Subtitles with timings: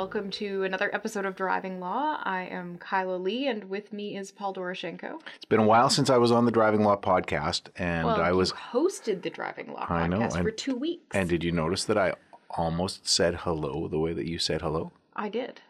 [0.00, 2.18] Welcome to another episode of Driving Law.
[2.22, 5.20] I am Kyla Lee, and with me is Paul Doroshenko.
[5.36, 8.32] It's been a while since I was on the Driving Law podcast, and well, I
[8.32, 8.50] was.
[8.52, 11.04] hosted the Driving Law I know, podcast for two weeks.
[11.14, 12.14] And did you notice that I
[12.48, 14.90] almost said hello the way that you said hello?
[15.14, 15.60] I did.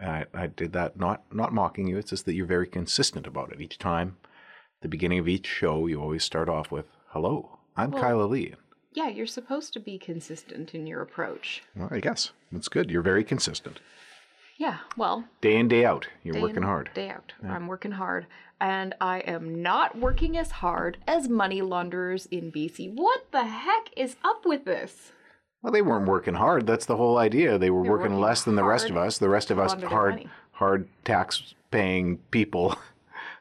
[0.00, 1.98] I, I did that not not mocking you.
[1.98, 3.60] It's just that you're very consistent about it.
[3.60, 4.18] Each time,
[4.82, 8.54] the beginning of each show, you always start off with "Hello, I'm Well- Kyla Lee."
[8.92, 11.62] Yeah, you're supposed to be consistent in your approach.
[11.76, 12.90] Well, I guess that's good.
[12.90, 13.80] You're very consistent,
[14.58, 16.08] Yeah, well, day in day out.
[16.24, 16.90] You're day working in, hard.
[16.94, 17.32] Day out.
[17.48, 18.26] I'm working hard.
[18.60, 22.92] And I am not working as hard as money launderers in BC.
[22.94, 25.12] What the heck is up with this?
[25.62, 26.66] Well, they weren't working hard.
[26.66, 27.58] That's the whole idea.
[27.58, 29.18] They were working, working less than the rest of us.
[29.18, 30.28] The rest of us hard, money.
[30.52, 32.76] hard tax-paying people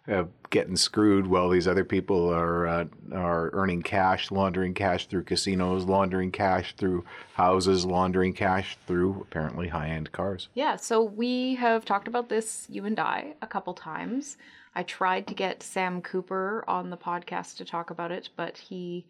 [0.09, 5.23] uh, getting screwed, while these other people are uh, are earning cash, laundering cash through
[5.23, 10.49] casinos, laundering cash through houses, laundering cash through apparently high-end cars.
[10.53, 14.38] Yeah, so we have talked about this, you and I, a couple times.
[14.75, 19.05] I tried to get Sam Cooper on the podcast to talk about it, but he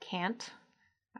[0.00, 0.50] can't.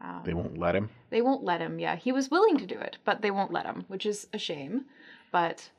[0.01, 0.89] Um, They won't let him.
[1.09, 1.79] they won't let him.
[1.79, 4.37] Yeah, he was willing to do it, but they won't let him, which is a
[4.37, 4.85] shame.
[5.31, 5.69] But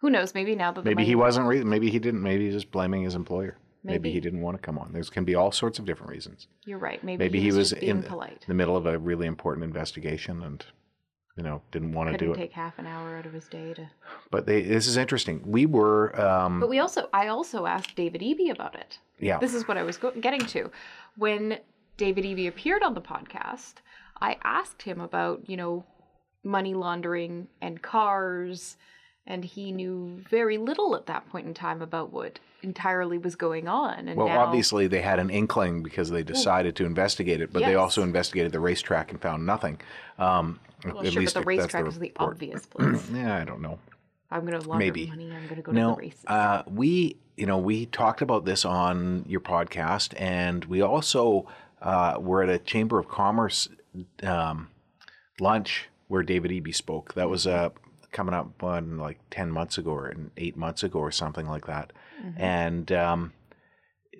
[0.00, 0.34] who knows?
[0.34, 1.46] Maybe now that Maybe he wasn't.
[1.48, 2.22] Re- maybe he didn't.
[2.22, 3.56] Maybe he's just blaming his employer.
[3.84, 3.98] Maybe.
[3.98, 4.12] Maybe.
[4.12, 4.92] he didn't want to come on.
[4.92, 6.48] There can be all sorts of different reasons.
[6.64, 7.02] You're right.
[7.04, 8.44] Maybe, Maybe he was just being in polite.
[8.48, 10.64] the middle of a really important investigation and
[11.36, 12.36] you know didn't want to Couldn't do it.
[12.36, 13.88] take half an hour out of his day to.
[14.32, 15.40] But they, this is interesting.
[15.46, 18.98] We were, um, But we also, I also asked David Eby about it.
[19.20, 20.70] yeah, This is what I was go- getting to.
[21.16, 21.58] When
[21.96, 23.74] David Eby appeared on the podcast,
[24.20, 25.84] I asked him about, you know,
[26.42, 28.76] money laundering and cars,
[29.26, 33.68] and he knew very little at that point in time about what entirely was going
[33.68, 34.08] on.
[34.08, 37.64] And well, now, obviously they had an inkling because they decided to investigate it, but
[37.64, 39.80] they also investigated the racetrack and found nothing.
[40.18, 43.02] Um, well, at sure, least but the racetrack is the obvious place.
[43.12, 43.78] Yeah, I don't know.
[44.30, 45.06] I'm going to launder Maybe.
[45.06, 45.30] money.
[45.32, 46.24] I'm going to go to No, the races.
[46.26, 51.48] uh, we, you know, we talked about this on your podcast, and we also
[51.80, 53.68] uh, were at a Chamber of Commerce
[54.22, 54.68] um,
[55.40, 57.14] lunch where David Eby spoke.
[57.14, 57.70] That was uh,
[58.12, 61.92] coming up on like ten months ago or eight months ago or something like that,
[62.22, 62.40] Mm-hmm.
[62.40, 62.92] and.
[62.92, 63.32] Um,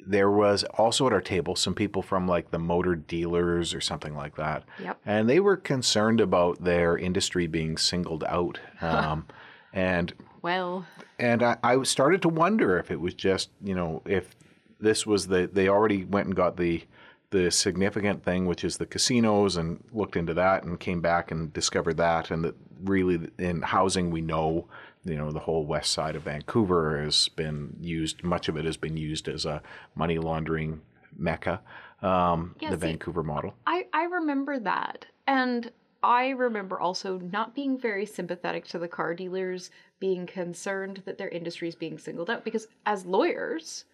[0.09, 4.15] there was also at our table some people from like the motor dealers or something
[4.15, 4.63] like that.
[4.81, 5.01] Yep.
[5.05, 8.61] And they were concerned about their industry being singled out.
[8.81, 9.27] Um,
[9.73, 10.87] and well,
[11.19, 14.37] and I, I started to wonder if it was just you know if
[14.79, 16.85] this was the they already went and got the
[17.31, 21.53] the significant thing which is the casinos and looked into that and came back and
[21.53, 24.67] discovered that and that really in housing we know
[25.05, 28.77] you know the whole west side of Vancouver has been used much of it has
[28.77, 29.63] been used as a
[29.95, 30.81] money laundering
[31.17, 31.61] mecca
[32.03, 35.07] um, Yeah, the see, Vancouver model I, I remember that.
[35.27, 35.73] And
[36.03, 41.31] I remember also not being very sympathetic to the car dealers being concerned that their
[41.31, 43.87] industry is being singled out because as lawyers,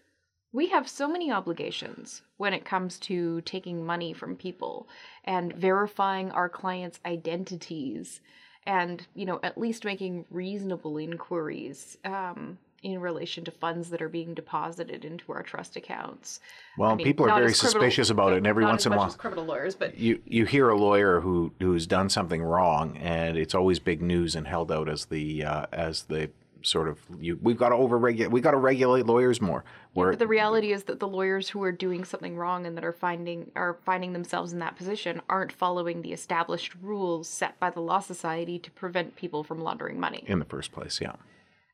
[0.53, 4.89] we have so many obligations when it comes to taking money from people
[5.25, 8.21] and verifying our clients' identities
[8.67, 14.09] and, you know, at least making reasonable inquiries um, in relation to funds that are
[14.09, 16.41] being deposited into our trust accounts.
[16.77, 18.93] well I mean, people are very as criminal- suspicious about it and every once in
[18.93, 22.97] a while criminal lawyers, but you you hear a lawyer who who's done something wrong,
[22.97, 26.31] and it's always big news and held out as the uh, as the
[26.63, 29.65] sort of you we've got to over regulate we got to regulate lawyers more.
[29.95, 32.85] Where But the reality is that the lawyers who are doing something wrong and that
[32.85, 37.71] are finding are finding themselves in that position aren't following the established rules set by
[37.71, 40.25] the law society to prevent people from laundering money.
[40.27, 41.15] in the first place, yeah.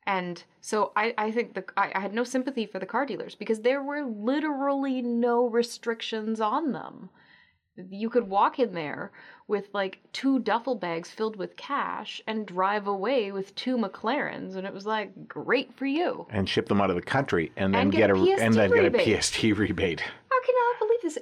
[0.05, 3.35] And so I, I think the I, I had no sympathy for the car dealers
[3.35, 7.09] because there were literally no restrictions on them.
[7.89, 9.11] You could walk in there
[9.47, 14.65] with like two duffel bags filled with cash and drive away with two McLarens, and
[14.67, 16.27] it was like great for you.
[16.29, 18.53] And ship them out of the country, and then And get, get a a and
[18.53, 19.05] PST then rebate.
[19.05, 20.01] get a PST rebate.
[20.01, 21.17] How can I believe this?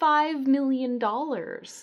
[0.00, 1.00] $85 million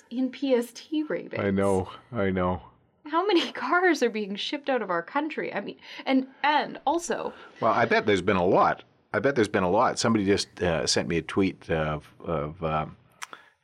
[0.10, 1.44] in PST rebates.
[1.44, 2.62] I know, I know.
[3.06, 5.54] How many cars are being shipped out of our country?
[5.54, 8.84] I mean, and and also, Well, I bet there's been a lot.
[9.14, 9.98] I bet there's been a lot.
[9.98, 12.96] Somebody just uh, sent me a tweet of of um,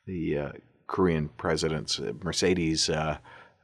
[0.06, 0.52] the uh,
[0.88, 3.18] Korean president's uh, Mercedes uh,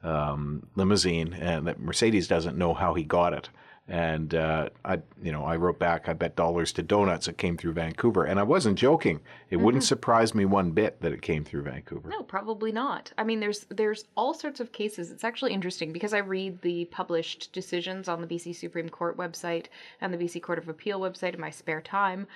[0.03, 3.49] um, limousine, and that Mercedes doesn't know how he got it.
[3.87, 7.57] And uh, I, you know, I wrote back, I bet dollars to donuts it came
[7.57, 9.19] through Vancouver, and I wasn't joking.
[9.49, 12.07] It wouldn't surprise me one bit that it came through Vancouver.
[12.07, 13.11] No, probably not.
[13.17, 15.11] I mean, there's there's all sorts of cases.
[15.11, 19.65] It's actually interesting because I read the published decisions on the BC Supreme Court website
[19.99, 22.27] and the BC Court of Appeal website in my spare time.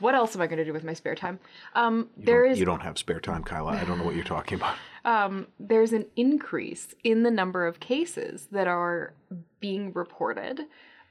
[0.00, 1.38] What else am I going to do with my spare time?
[1.74, 3.72] Um, You there don't- You don't have spare time, Kyla.
[3.72, 4.76] I don't know what you're talking about.
[5.04, 9.14] um, there's an increase in the number of cases that are
[9.60, 10.62] being reported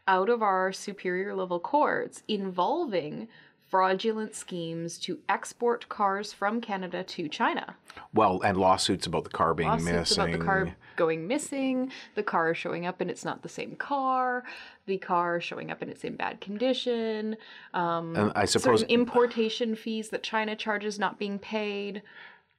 [0.07, 3.27] out of our superior level courts involving
[3.75, 7.75] fraudulent schemes to export cars from Canada to China.
[8.13, 10.24] Well, and lawsuits about the car being Lawsuits missing.
[10.24, 14.45] about the car going missing, the car showing up and it's not the same car,
[14.86, 17.36] the car showing up and it's in bad condition,
[17.74, 22.01] um, And I suppose importation fees that China charges not being paid.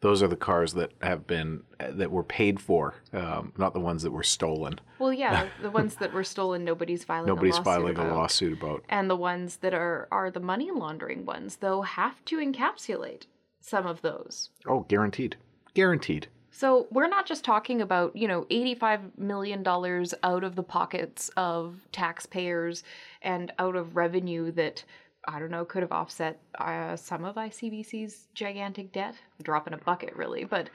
[0.01, 4.03] Those are the cars that have been that were paid for, um, not the ones
[4.03, 4.79] that were stolen.
[4.99, 7.27] Well, yeah, the ones that were stolen, nobody's filing.
[7.27, 8.13] Nobody's a lawsuit filing about.
[8.13, 8.85] a lawsuit about.
[8.89, 13.23] And the ones that are are the money laundering ones, though, have to encapsulate
[13.61, 14.51] some of those.
[14.67, 15.37] Oh, guaranteed,
[15.75, 16.29] guaranteed.
[16.51, 21.87] So we're not just talking about, you know, $85 million out of the pockets of
[21.93, 22.83] taxpayers
[23.21, 24.83] and out of revenue that,
[25.29, 29.15] I don't know, could have offset uh, some of ICBC's gigantic debt.
[29.43, 30.45] Drop in a bucket, really.
[30.45, 30.71] But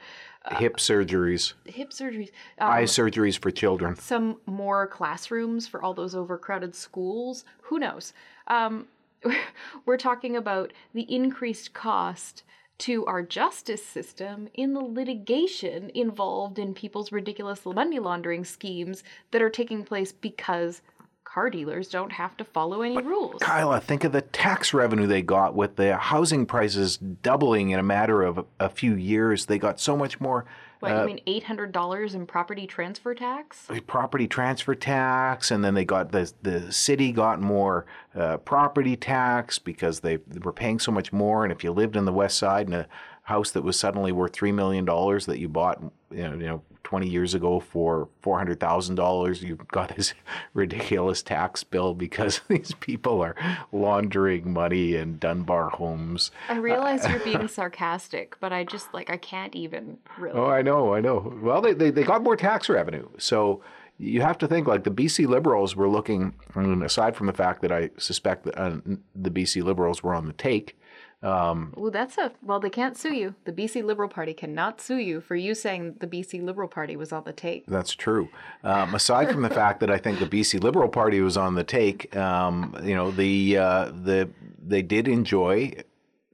[0.50, 2.30] Hip surgeries, hip surgeries.
[2.58, 3.96] Um, eye surgeries for children.
[3.96, 7.44] some more classrooms for all those overcrowded schools.
[7.62, 8.12] Who knows?
[8.48, 8.86] Um,
[9.86, 12.42] we're talking about the increased cost
[12.78, 19.40] to our justice system in the litigation involved in people's ridiculous money laundering schemes that
[19.40, 20.82] are taking place because
[21.32, 23.40] car dealers don't have to follow any rules.
[23.40, 27.82] Kyla, think of the tax revenue they got with the housing prices doubling in a
[27.82, 29.46] matter of a few years.
[29.46, 30.44] They got so much more
[30.80, 33.66] What, uh, you mean $800 in property transfer tax?
[33.86, 39.58] property transfer tax, and then they got the the city got more uh, property tax
[39.58, 41.44] because they, they were paying so much more.
[41.44, 42.86] And if you lived in the west side in a
[43.22, 46.62] house that was suddenly worth three million dollars that you bought, you know, you know,
[46.82, 50.12] twenty years ago for four hundred thousand dollars, you've got this
[50.54, 53.36] ridiculous tax bill because these people are
[53.70, 56.30] laundering money in Dunbar homes.
[56.48, 60.38] I realize you're being sarcastic, but I just like I can't even really.
[60.38, 61.38] Oh, I know, I know.
[61.42, 63.08] Well, they, they, they got more tax revenue.
[63.18, 63.62] So
[63.98, 67.70] you have to think like the BC Liberals were looking, aside from the fact that
[67.70, 68.78] I suspect that uh,
[69.14, 70.76] the BC Liberals were on the take.
[71.22, 72.58] Um, Well, that's a well.
[72.58, 73.34] They can't sue you.
[73.44, 77.12] The BC Liberal Party cannot sue you for you saying the BC Liberal Party was
[77.12, 77.64] on the take.
[77.66, 78.28] that's true.
[78.64, 81.62] Um, aside from the fact that I think the BC Liberal Party was on the
[81.62, 84.30] take, um, you know, the uh, the
[84.60, 85.72] they did enjoy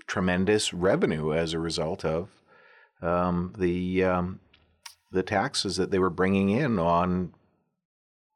[0.06, 2.31] tremendous revenue as a result of
[3.02, 4.41] um, the um,
[5.12, 7.34] the taxes that they were bringing in on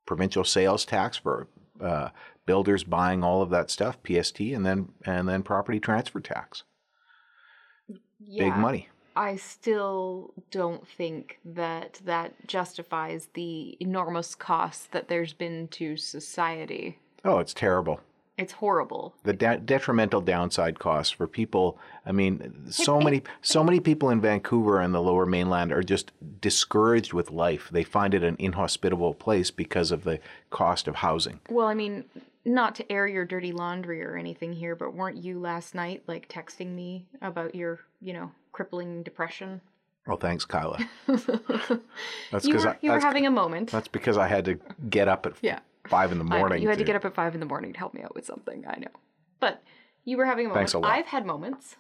[0.06, 1.48] provincial sales tax for
[1.80, 2.10] uh,
[2.46, 6.64] builders buying all of that stuff, PST, and then and then property transfer tax.
[8.36, 8.88] Big money.
[9.14, 16.98] I still don't think that that justifies the enormous cost that there's been to society.
[17.24, 18.00] Oh, it's terrible.
[18.38, 19.14] It's horrible.
[19.24, 21.78] the de- detrimental downside costs for people.
[22.06, 26.12] I mean, so many so many people in Vancouver and the Lower Mainland are just
[26.40, 27.68] discouraged with life.
[27.70, 31.40] They find it an inhospitable place because of the cost of housing.
[31.50, 32.04] Well, I mean,
[32.44, 36.28] not to air your dirty laundry or anything here, but weren't you last night like
[36.28, 39.60] texting me about your, you know, crippling depression?
[40.08, 40.78] Oh, thanks, Kyla.
[41.06, 43.70] That's you because were, you were having a moment.
[43.70, 44.58] that's because I had to
[44.90, 45.60] get up at Yeah.
[45.88, 46.62] five in the I morning.
[46.62, 48.26] you had to get up at five in the morning to help me out with
[48.26, 48.64] something.
[48.66, 48.88] I know,
[49.38, 49.62] but
[50.04, 50.60] you were having a moment.
[50.60, 50.90] Thanks a lot.
[50.90, 51.76] I've had moments.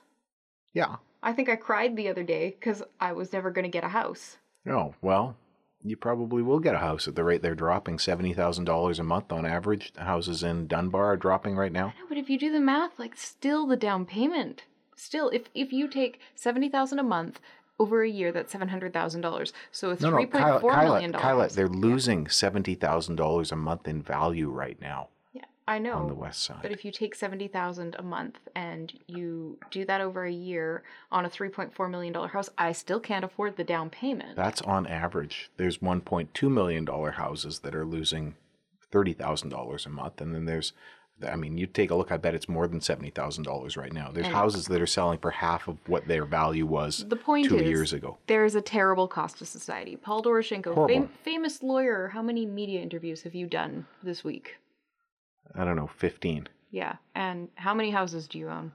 [0.72, 0.96] Yeah.
[1.22, 3.88] I think I cried the other day because I was never going to get a
[3.88, 4.36] house.
[4.68, 5.36] Oh well,
[5.84, 9.04] you probably will get a house at the rate they're dropping seventy thousand dollars a
[9.04, 9.92] month on average.
[9.96, 11.88] Houses in Dunbar are dropping right now.
[12.00, 14.62] No, but if you do the math, like still the down payment,
[14.94, 17.40] still if if you take seventy thousand a month
[17.78, 19.52] over a year, that's seven hundred thousand dollars.
[19.70, 21.54] So it's No, three no, point Kyla, four Kyla, million Kyla, dollars.
[21.54, 25.08] they're losing seventy thousand dollars a month in value right now
[25.68, 25.94] I know.
[25.94, 26.58] on the west side.
[26.62, 30.82] But if you take seventy thousand a month and you do that over a year
[31.10, 34.36] on a three point four million dollar house, I still can't afford the down payment.
[34.36, 35.50] That's on average.
[35.56, 38.34] There's one point two million dollar houses that are losing
[38.90, 40.72] thirty thousand dollars a month, and then there's,
[41.26, 42.10] I mean, you take a look.
[42.10, 44.10] I bet it's more than seventy thousand dollars right now.
[44.12, 47.48] There's And- houses that are selling for half of what their value was the point
[47.48, 48.18] two is, years ago.
[48.26, 49.94] There's a terrible cost to society.
[49.96, 52.08] Paul Doroshenko, fam- famous lawyer.
[52.08, 54.56] How many media interviews have you done this week?
[55.54, 56.48] I don't know, fifteen.
[56.70, 58.72] Yeah, and how many houses do you own?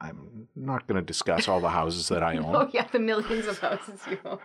[0.00, 2.54] I'm not going to discuss all the houses that I own.
[2.56, 4.38] Oh yeah, the millions of houses you own.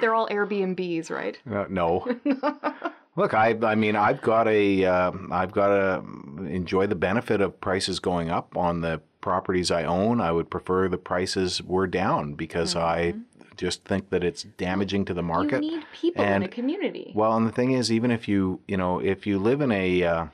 [0.00, 1.38] They're all Airbnbs, right?
[1.50, 2.06] Uh, no.
[3.16, 7.60] Look, I I mean I've got a um, I've got to enjoy the benefit of
[7.60, 10.20] prices going up on the properties I own.
[10.20, 13.14] I would prefer the prices were down because I
[13.56, 15.62] just think that it's damaging to the market.
[15.62, 17.12] You need people in And- a community.
[17.14, 20.02] Well, and the thing is, even if you, you know, if you live in a,
[20.02, 20.26] uh,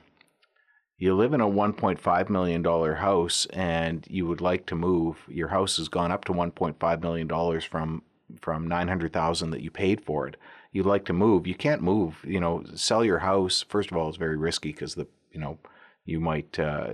[0.98, 5.48] you live in a 1.5 million dollar house, and you would like to move, your
[5.48, 8.02] house has gone up to 1.5 million dollars from
[8.40, 10.36] from 900,000 that you paid for it.
[10.72, 12.24] You'd like to move, you can't move.
[12.26, 13.64] You know, sell your house.
[13.68, 15.58] First of all, it's very risky because the, you know,
[16.06, 16.92] you might uh,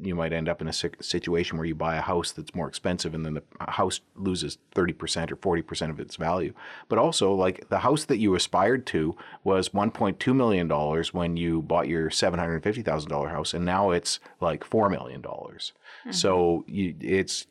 [0.00, 3.14] you might end up in a situation where you buy a house that's more expensive
[3.14, 6.52] and then the house loses 30% or 40% of its value.
[6.88, 11.62] But also like the house that you aspired to was 1.2 million dollars when you
[11.62, 15.72] bought your $750,000 house and now it's like 4 million dollars.
[16.10, 17.46] So you, it's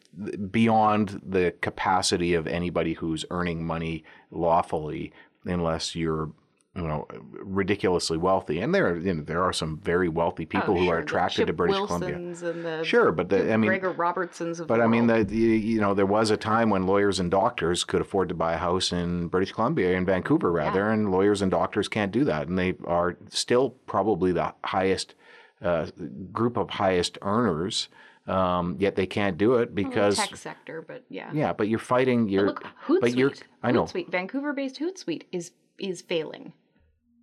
[0.52, 5.12] beyond the capacity of anybody who's earning money lawfully
[5.44, 6.30] unless you're
[6.75, 7.08] you know
[7.44, 10.96] ridiculously wealthy and there you know, there are some very wealthy people Oh, who sure,
[10.96, 12.77] are the attracted to British Wilsons Columbia.
[12.80, 15.80] the Sure, but the, I mean Gregor Robertsons of but the I mean, the, you
[15.80, 18.92] know, there was a time when lawyers and doctors could afford to buy a house
[18.92, 22.74] in British Columbia, in Vancouver, rather, and lawyers and doctors can't do that, and they
[22.86, 25.13] are still probably the highest
[25.62, 25.88] uh,
[26.32, 27.88] group of highest earners.
[28.25, 31.30] Um, yet they can't do it Well, the because tech sector, but yeah.
[31.34, 32.24] yeah, but you're fighting.
[32.25, 33.01] But You're look, Hootsuite.
[33.01, 36.53] but you're I know Hootsuite, Vancouver-based Hootsuite is is failing.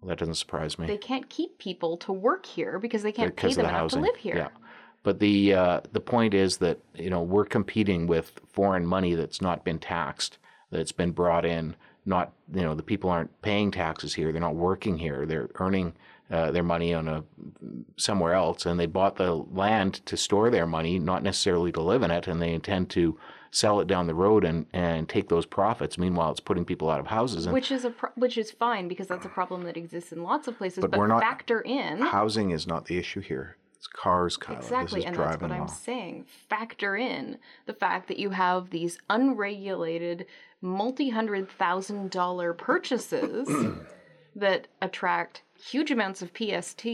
[0.07, 0.87] That doesn't surprise me.
[0.87, 4.01] They can't keep people to work here because they can't pay them the enough to
[4.01, 4.37] live here.
[4.37, 4.49] Yeah.
[5.03, 9.41] But the uh, the point is that you know we're competing with foreign money that's
[9.41, 10.39] not been taxed,
[10.71, 11.77] that's been brought in.
[12.07, 14.33] Not you know the people aren't paying taxes here.
[14.33, 15.27] They're not working here.
[15.27, 15.95] They're earning
[16.31, 17.25] uh, their money on a
[17.97, 22.03] somewhere else, and they bought the land to store their money, not necessarily to live
[22.03, 23.19] in it, and they intend to
[23.53, 25.99] sell it down the road and and take those profits.
[25.99, 27.47] Meanwhile, it's putting people out of houses.
[27.47, 30.23] And Which is a pro- which is fine because that's a problem that exists in
[30.23, 30.81] lots of places.
[30.81, 33.57] But But, we're not- factor in housing is not the issue here.
[33.77, 34.59] It's cars, Kyla.
[34.59, 36.27] exactly, and that's what I'm saying.
[36.51, 40.27] Factor in the fact that you have these unregulated,
[40.61, 43.49] multi-hundred thousand dollar purchases
[44.37, 46.85] that attract huge amounts of PST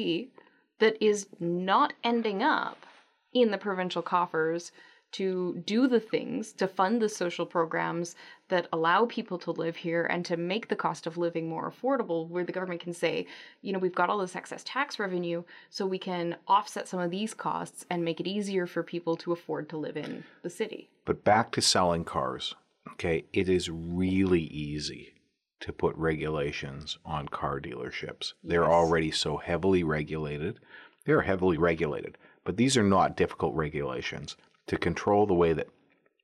[0.78, 2.86] that is not ending up
[3.32, 4.70] in the provincial coffers
[5.16, 8.14] to do the things to fund the social programs
[8.48, 12.28] that allow people to live here and to make the cost of living more affordable
[12.28, 13.26] where the government can say
[13.62, 17.10] you know we've got all this excess tax revenue so we can offset some of
[17.10, 20.90] these costs and make it easier for people to afford to live in the city
[21.06, 22.54] But back to selling cars.
[22.92, 25.14] Okay, it is really easy
[25.60, 28.34] to put regulations on car dealerships.
[28.44, 30.60] They're already so heavily regulated.
[31.04, 35.68] They're heavily regulated, but these are not difficult regulations to control the way that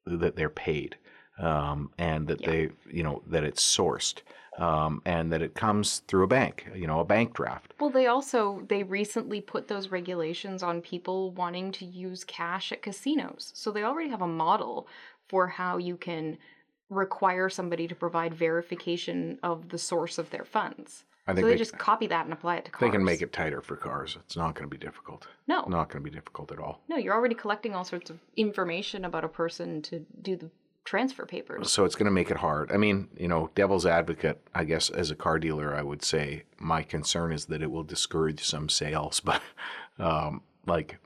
[0.07, 0.97] that they're paid,
[1.39, 4.21] um, and that they, you know, that it's sourced,
[4.59, 7.73] um, and that it comes through a bank, you know, a bank draft.
[7.79, 12.83] well they also they recently put those regulations on people wanting to use cash at
[12.83, 13.53] casinos.
[13.55, 14.89] So they already have a model
[15.29, 16.37] for how you can
[16.91, 21.57] require somebody to provide verification of the source of their funds I so they, they,
[21.57, 24.17] just copy that and apply it to cars they can make it tighter for cars.
[24.25, 25.29] It's not going to be difficult.
[25.47, 26.83] no Not going to be difficult at all.
[26.89, 30.51] no you're already collecting all sorts of information about a person to do the
[30.85, 32.73] transfer papers So it's going to make it hard.
[32.73, 36.43] I mean, you know, devil's advocate, I guess, as a car dealer, I would say
[36.59, 39.41] my concern is that it will discourage some sales, but
[39.99, 40.99] um, like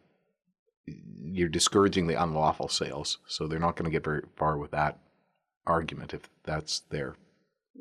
[0.86, 3.18] you're discouraging the unlawful sales.
[3.26, 4.98] So they're not going to get very far with that
[5.66, 7.16] argument if that's their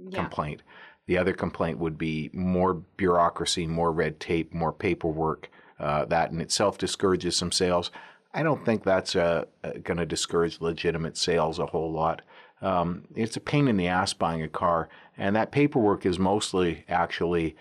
[0.09, 0.63] yeah complaint.
[1.07, 5.49] The other complaint would be more bureaucracy, more red tape, more paperwork.
[5.79, 7.91] Uh, that in itself discourages some sales.
[8.33, 12.21] I don't think that's uh, uh, going to discourage legitimate sales a whole lot.
[12.61, 16.85] Um, it's a pain in the ass buying a car, and that paperwork is mostly
[16.87, 17.55] actually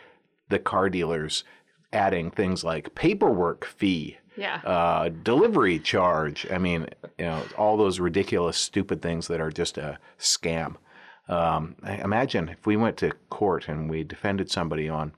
[0.48, 1.44] the car dealers
[1.92, 6.46] adding things like paperwork fee yeah uh, delivery charge.
[6.50, 10.76] I mean, you know, all those ridiculous, stupid things that are just a scam.
[11.28, 15.12] Um, imagine if we went to court and we defended somebody on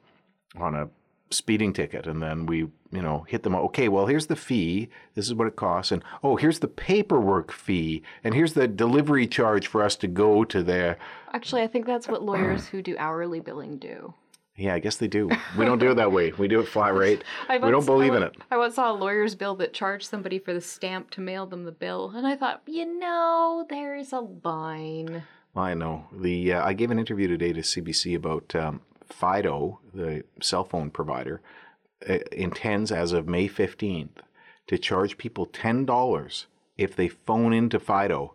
[0.56, 0.88] on a
[1.30, 3.54] speeding ticket, and then we, you know, hit them.
[3.54, 4.88] Okay, well, here's the fee.
[5.14, 9.26] This is what it costs, and oh, here's the paperwork fee, and here's the delivery
[9.26, 10.96] charge for us to go to there.
[11.32, 14.14] actually i think that's what lawyers who do hourly billing do
[14.56, 15.28] Yeah, I guess they do.
[15.58, 16.32] We don't do it that way.
[16.32, 17.22] We do it flat rate.
[17.48, 18.34] I We don't I believe in it.
[18.50, 21.64] I once saw a lawyer's bill that charged somebody for the stamp to mail them
[21.64, 25.24] the bill, and I thought, you know, there is a line.
[25.56, 26.06] I know.
[26.12, 30.90] The uh, I gave an interview today to CBC about um, Fido, the cell phone
[30.90, 31.40] provider,
[32.08, 34.20] uh, intends as of May fifteenth
[34.66, 36.46] to charge people ten dollars
[36.76, 38.34] if they phone into Fido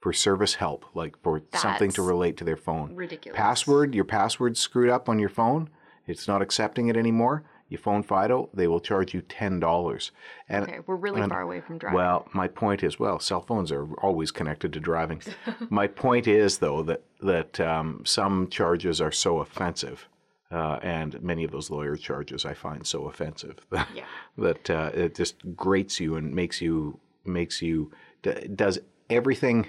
[0.00, 2.94] for service help, like for something to relate to their phone.
[2.94, 3.36] ridiculous.
[3.36, 5.68] Password, your password's screwed up on your phone,
[6.06, 7.44] it's not accepting it anymore.
[7.70, 10.10] You phone Fido, they will charge you ten dollars.
[10.48, 11.96] And Okay, we're really and- far away from driving.
[11.96, 15.22] well, my point is, well, cell phones are always connected to driving.
[15.70, 20.08] my point is, though, that that um, some charges are so offensive,
[20.50, 24.04] uh, and many of those lawyer charges I find so offensive that, Yeah.
[24.38, 29.66] that uh, it just grates you and makes you makes you d- does everything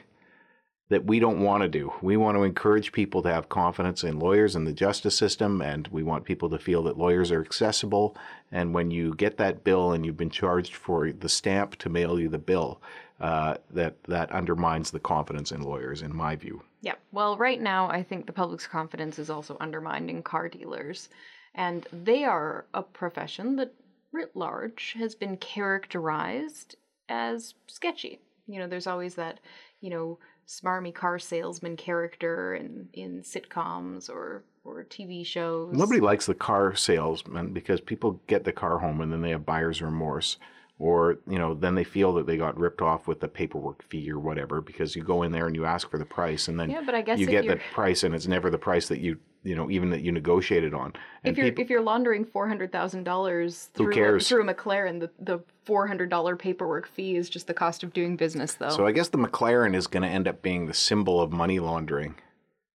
[0.91, 1.91] that we don't want to do.
[2.01, 5.87] We want to encourage people to have confidence in lawyers and the justice system, and
[5.87, 8.17] we want people to feel that lawyers are accessible.
[8.51, 12.19] And when you get that bill and you've been charged for the stamp to mail
[12.19, 12.81] you the bill,
[13.21, 16.61] uh, that that undermines the confidence in lawyers, in my view.
[16.81, 16.95] Yeah.
[17.11, 21.09] Well, right now, I think the public's confidence is also undermined in car dealers.
[21.55, 23.73] And they are a profession that,
[24.11, 26.75] writ large, has been characterized
[27.07, 28.19] as sketchy.
[28.47, 29.39] You know, there's always that,
[29.79, 30.19] you know,
[30.51, 35.73] smarmy car salesman character in, in sitcoms or, or TV shows.
[35.73, 39.45] Nobody likes the car salesman because people get the car home and then they have
[39.45, 40.37] buyer's remorse.
[40.77, 44.11] Or, you know, then they feel that they got ripped off with the paperwork fee
[44.11, 46.71] or whatever because you go in there and you ask for the price and then
[46.71, 49.19] Yeah, but I guess you get the price and it's never the price that you,
[49.43, 50.93] you know, even that you negotiated on.
[51.23, 54.15] And if you're people, if you're laundering four hundred thousand dollars through?
[54.15, 57.83] A, through a McLaren, the the four hundred dollar paperwork fee is just the cost
[57.83, 58.69] of doing business, though.
[58.69, 61.59] so I guess the McLaren is going to end up being the symbol of money
[61.59, 62.15] laundering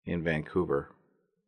[0.05, 0.89] in Vancouver.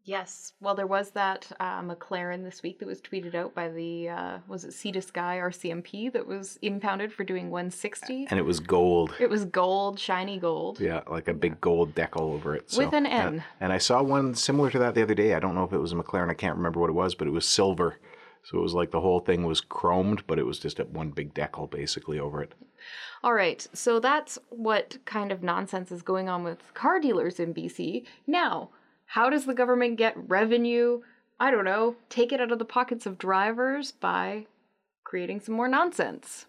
[0.05, 0.53] Yes.
[0.61, 4.37] Well, there was that uh, McLaren this week that was tweeted out by the uh,
[4.47, 8.27] was it Sea to Sky RCMP that was impounded for doing 160.
[8.29, 9.15] And it was gold.
[9.19, 10.79] It was gold, shiny gold.
[10.79, 12.71] Yeah, like a big gold decal over it.
[12.77, 13.43] With an and- N.
[13.59, 15.33] And, I saw one similar to that the other day.
[15.33, 16.29] I don't know if it was a McLaren.
[16.29, 17.97] I can't remember what it was, but it was silver.
[18.43, 21.09] So it was like the whole thing was chromed, but it was just at one
[21.09, 22.53] big decal basically over it.
[23.23, 23.65] All right.
[23.73, 28.05] So that's what kind of nonsense is going on with car dealers in BC.
[28.27, 28.69] Now,
[29.05, 31.01] how does the government get revenue?
[31.39, 31.95] I don't know.
[32.09, 34.45] Take it out of the pockets of drivers by
[35.03, 36.45] creating some more nonsense.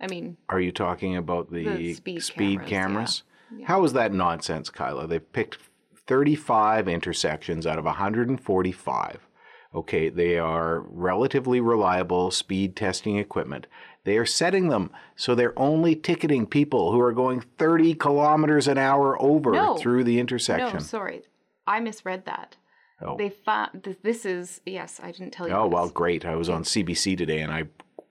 [0.00, 3.22] I mean, Are you talking about the, The speed speed cameras, cameras?
[3.58, 3.66] yeah.
[3.66, 5.06] How is that nonsense, Kyla?
[5.06, 5.58] They've picked
[6.06, 9.28] 35 intersections out of 145.
[9.74, 13.66] Okay, they are relatively reliable speed testing equipment.
[14.04, 18.76] They are setting them so they're only ticketing people who are going 30 kilometers an
[18.76, 19.76] hour over No.
[19.76, 20.74] through the intersection.
[20.74, 21.22] no, sorry.
[21.66, 22.56] I misread that.
[23.00, 23.16] oh.
[23.16, 25.00] They found th- this is yes.
[25.02, 25.54] I didn't tell you.
[25.54, 25.74] oh, this.
[25.74, 26.24] well, great.
[26.24, 27.64] I was on CBC today and I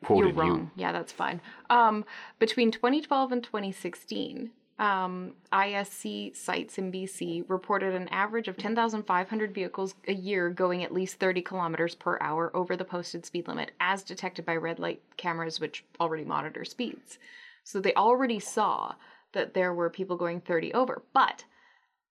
[0.04, 0.72] quoted You're wrong.
[0.76, 1.42] Yeah, that's fine.
[1.70, 2.06] Um,
[2.40, 9.94] between 2012 and 2016, um, ISC sites in BC reported an average of 10,500 vehicles
[10.08, 14.02] a year going at least 30 kilometers per hour over the posted speed limit, as
[14.02, 17.20] detected by red light cameras, which already monitor speeds.
[17.64, 18.96] So they already saw
[19.34, 21.04] that there were people going 30 over.
[21.14, 21.46] But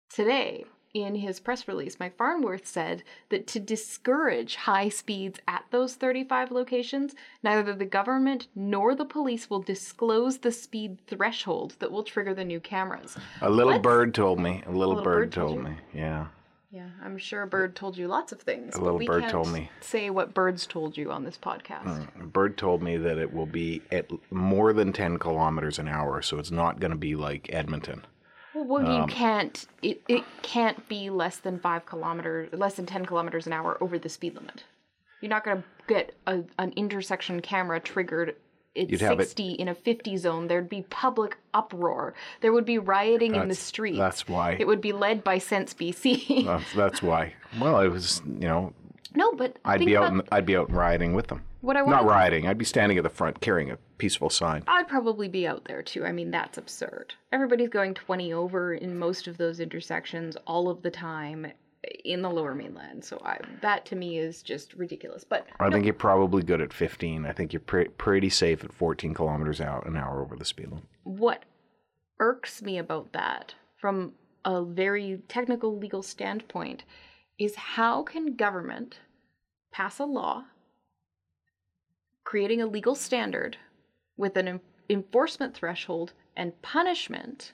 [0.08, 5.94] today, in his press release, Mike Farnworth said that to discourage high speeds at those
[5.94, 12.02] 35 locations, neither the government nor the police will disclose the speed threshold that will
[12.02, 13.16] trigger the new cameras.
[13.40, 13.82] A little What?
[13.82, 14.62] bird told me.
[14.66, 15.76] A little, little bird, bird told me.
[15.94, 16.26] Yeah.
[16.72, 18.76] Yeah, I'm sure a bird told you lots of things.
[18.76, 19.68] A but little we bird can't told me.
[19.80, 21.84] Say what birds told you on this podcast.
[21.84, 25.88] Mm, a bird told me that it will be at more than 10 kilometers an
[25.88, 28.04] hour, so it's not going to be like Edmonton.
[28.54, 29.66] Well, Um, you can't.
[29.82, 33.98] It, it can't be less than five kilometers, less than ten kilometers an hour over
[33.98, 34.64] the speed limit.
[35.20, 38.36] You're not gonna get a, an intersection camera triggered
[38.76, 40.48] at You'd have it- sixty in a fifty zone.
[40.48, 42.14] There'd be public uproar.
[42.40, 43.98] There would be rioting in the streets.
[43.98, 44.56] that's why.
[44.58, 46.44] It would be led by Sense BC.
[46.46, 47.34] That's, that's why.
[47.60, 48.72] Well, it was, you know,
[49.14, 50.12] no, but I'd be out.
[50.12, 51.42] In, I'd be out rioting with them.
[51.60, 52.46] what I Not rioting.
[52.46, 54.62] I'd be standing at the front carrying a peaceful sign.
[54.66, 56.04] I'd probably be out there too.
[56.04, 57.14] I mean, that's absurd.
[57.32, 61.46] Everybody's going 20 over in most of those intersections all of the time
[62.04, 63.04] in the lower mainland.
[63.04, 65.24] So I, that to me is just ridiculous.
[65.24, 67.24] But I no, think you're probably good at 15.
[67.26, 70.68] I think you're pre- pretty safe at 14 kilometers out an hour over the speed
[70.68, 70.84] limit.
[71.04, 71.44] what
[72.18, 74.12] irks me about that from
[74.44, 76.84] a very technical legal standpoint
[77.40, 79.00] is how can government
[79.72, 80.44] pass a law
[82.22, 83.56] creating a legal standard
[84.16, 87.52] with an en- enforcement threshold and punishment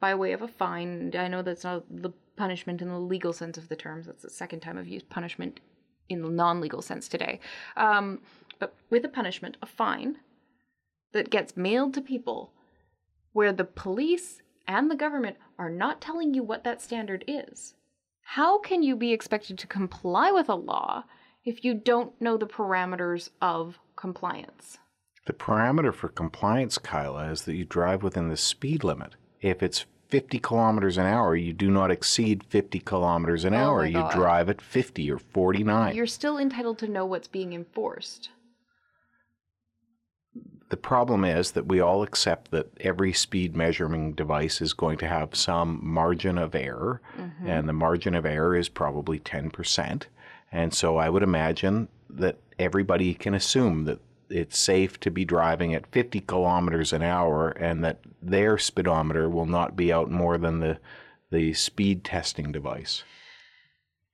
[0.00, 1.12] by way of a fine.
[1.16, 4.06] I know that's not the punishment in the legal sense of the terms.
[4.06, 5.60] That's the second time I've used punishment
[6.08, 7.38] in the non-legal sense today.
[7.76, 8.20] Um,
[8.58, 10.16] but with a punishment, a fine
[11.12, 12.52] that gets mailed to people
[13.32, 17.74] where the police and the government are not telling you what that standard is.
[18.22, 21.04] How can you be expected to comply with a law
[21.44, 24.78] if you don't know the parameters of compliance?
[25.26, 29.14] The parameter for compliance, Kyla, is that you drive within the speed limit.
[29.40, 31.34] If it's 50 kilometers an hour.
[31.34, 33.86] You do not exceed 50 kilometers an Oh hour.
[33.86, 35.96] You drive at 50 or 49.
[35.96, 38.28] You're still entitled to know what's being enforced.
[40.72, 45.06] The problem is that we all accept that every speed measuring device is going to
[45.06, 47.46] have some margin of error, Mm-hmm.
[47.46, 50.04] and the margin of error is probably 10%.
[50.50, 55.74] And so I would imagine that everybody can assume that it's safe to be driving
[55.74, 60.60] at 50 kilometers an hour and that their speedometer will not be out more than
[60.60, 60.78] the,
[61.30, 63.04] the speed testing device.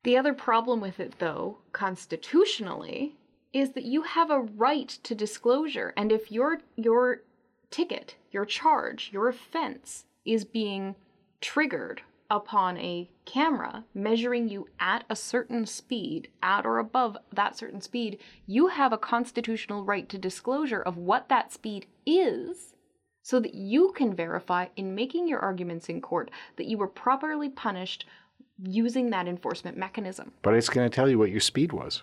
[0.02, 3.14] The other problem with it, though, constitutionally,
[3.52, 5.92] is that you have a right to disclosure.
[5.96, 7.22] And if your your
[7.70, 10.94] ticket, your charge, your offense is being
[11.40, 17.80] triggered upon a camera measuring you at a certain speed, at or above that certain
[17.80, 22.74] speed, you have a constitutional right to disclosure of what that speed is
[23.22, 27.48] so that you can verify in making your arguments in court that you were properly
[27.48, 28.04] punished
[28.62, 30.32] using that enforcement mechanism.
[30.42, 32.02] But it's going to tell you what your speed was.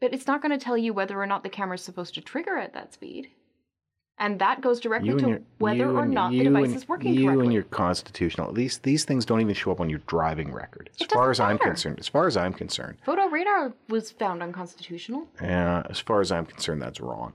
[0.00, 2.20] But it's not going to tell you whether or not the camera is supposed to
[2.20, 3.28] trigger at that speed.
[4.18, 7.14] And that goes directly to your- whether or and- not the device and- is working
[7.14, 7.46] you correctly.
[7.46, 10.90] and your constitutional these these things don't even show up on your driving record.
[11.00, 14.42] As far as doesn't I'm concerned, as far as I'm concerned, Photo radar was found
[14.42, 15.26] unconstitutional.
[15.40, 17.32] uh, as far as I'm concerned, that's wrong.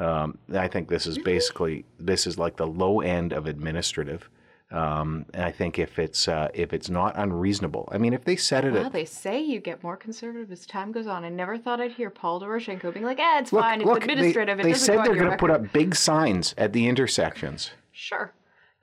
[0.00, 4.28] Um, I think this is basically this is like the low end of administrative.
[4.70, 8.34] Um, and I think if it's uh, if it's not unreasonable, I mean, if they
[8.34, 11.24] set it at they say you get more conservative as time goes on.
[11.24, 13.80] I never thought I'd hear Paul Doroshenko being like, "Eh, it's look, fine.
[13.80, 14.58] It's look, they, administrative.
[14.58, 17.70] it they said they're going to put up big signs at the intersections.
[17.92, 18.32] Sure.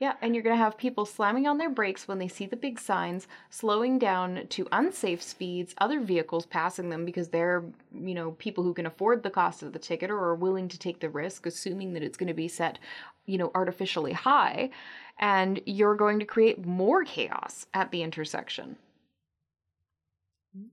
[0.04, 2.58] Yeah, and you're going to have people slamming on their brakes when they see the
[2.58, 7.64] big signs, slowing down to unsafe speeds, other vehicles passing them because they're,
[7.98, 10.78] you know, people who can afford the cost of the ticket or are willing to
[10.78, 12.80] take the risk, assuming that it's going to be set,
[13.28, 14.72] you know, artificially high.
[15.20, 18.76] And you're going to create more chaos at the intersection.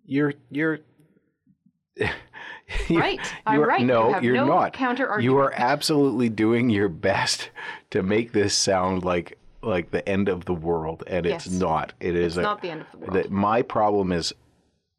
[0.06, 0.80] You're you're.
[2.90, 3.20] Right.
[3.46, 3.80] I'm right.
[3.80, 4.72] You No, have you're no not.
[4.72, 5.24] counter-argument.
[5.24, 7.50] You are absolutely doing your best
[7.90, 11.92] to make this sound like like the end of the world, and it's not.
[12.00, 13.12] It is It's a- not the end of the world.
[13.12, 14.32] that my problem is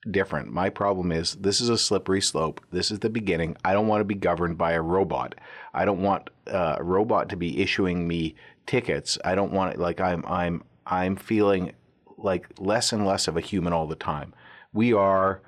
[0.10, 0.52] different.
[0.52, 2.62] My problem is this is a slippery slope.
[2.72, 3.56] This is the beginning.
[3.64, 5.36] I don't want to be governed by a robot.
[5.74, 9.18] I don't want uh, a robot to be issuing me tickets.
[9.26, 11.72] I don't want it like I'm I'm I'm feeling
[12.18, 14.34] like less and less of a human all the time.
[14.74, 15.42] We are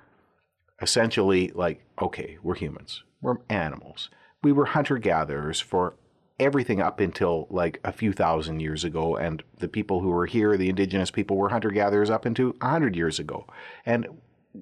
[0.83, 3.03] essentially like okay, we're humans.
[3.21, 4.09] We're animals.
[4.43, 5.95] We were hunter gatherers for
[6.39, 10.57] everything up until like a few thousand years ago and the people who were here
[10.57, 13.45] the indigenous people were hunter gatherers up into a 100 years ago
[13.85, 14.07] and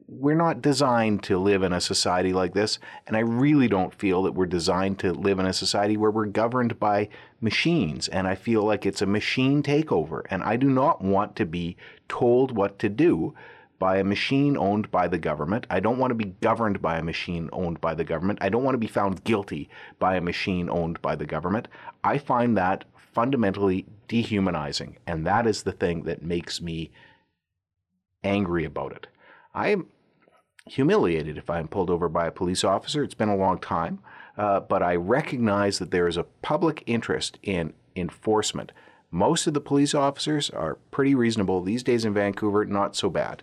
[0.08, 4.22] we're not designed to live in a society like this and i really don't feel
[4.22, 7.08] that we're designed to live in a society where we're governed by
[7.40, 11.46] machines and i feel like it's a machine takeover and i do not want to
[11.46, 11.78] be
[12.10, 13.34] told what to do
[13.82, 15.66] by a machine owned by the government.
[15.72, 18.38] I don't want to be governed by a machine owned by the government.
[18.40, 21.68] I don't want to be found guilty by a machine owned by the government.
[22.04, 26.92] I find that fundamentally dehumanizing, and that is the thing that makes me
[28.24, 29.08] angry about it.
[29.56, 29.88] I am
[30.68, 33.04] humiliated if I'm pulled over by a police officer.
[33.04, 33.98] It's been a long time,
[34.38, 38.74] uh, but I recognize that there is a public interest in enforcement.
[39.10, 43.42] Most of the police officers are pretty reasonable these days in Vancouver, not so bad.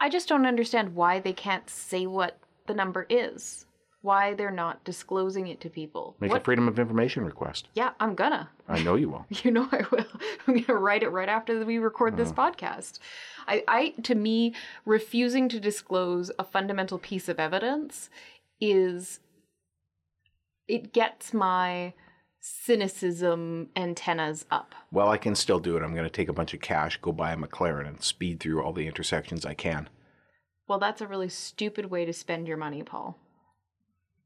[0.00, 3.66] I just don't understand why they can't say what the number is.
[4.02, 6.16] Why they're not disclosing it to people.
[6.20, 6.40] Make what?
[6.40, 7.68] a Freedom of Information request.
[7.74, 8.48] yeah, I'm gonna.
[8.66, 9.26] I know you will.
[9.44, 10.06] You know I will.
[10.46, 12.50] I'm gonna write it right after we record this uh-huh.
[12.50, 12.98] podcast.
[13.46, 14.54] I, I to me,
[14.86, 18.08] refusing to disclose a fundamental piece of evidence
[18.58, 19.20] is
[20.66, 21.92] it gets my
[22.40, 24.74] cynicism antennas up.
[24.90, 25.82] Well, I can still do it.
[25.82, 28.62] I'm going to take a bunch of cash, go buy a McLaren, and speed through
[28.62, 29.88] all the intersections I can.
[30.66, 33.18] Well, that's a really stupid way to spend your money, Paul.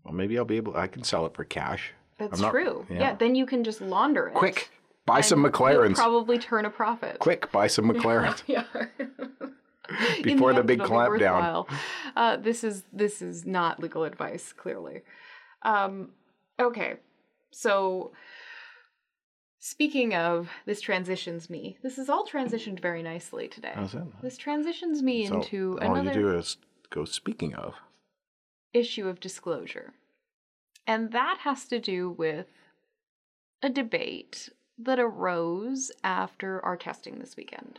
[0.04, 0.76] Well, maybe I'll be able.
[0.76, 1.92] I can sell it for cash.
[2.18, 2.86] That's not- true.
[2.90, 2.98] yeah.
[2.98, 3.14] Yeah.
[3.14, 4.34] then you can just launder it.
[4.34, 4.70] Quick,
[5.06, 5.96] buy some McLarens.
[5.96, 7.18] Probably turn a profit.
[7.18, 8.42] Quick, buy some McLarens.
[8.46, 8.64] yeah.
[10.22, 11.66] Before the end, big clampdown.
[12.16, 15.02] Uh, this is this is not legal advice, clearly.
[15.62, 16.10] Um,
[16.60, 16.94] okay,
[17.54, 18.12] so
[19.58, 21.78] speaking of this transitions me.
[21.82, 23.72] This is all transitioned very nicely today.
[23.74, 24.06] How's that?
[24.22, 26.58] This transitions me So, into all another you do is
[26.90, 27.04] go.
[27.04, 27.74] Speaking of,
[28.72, 29.94] issue of disclosure.
[30.86, 32.46] And that has to do with
[33.62, 37.78] a debate that arose after our testing this weekend.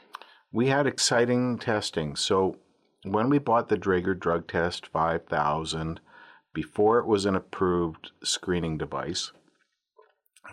[0.52, 2.16] we had exciting testing.
[2.16, 2.56] So
[3.04, 6.00] when we bought the Draeger drug test 5000,
[6.54, 9.34] before it was an approved screening device,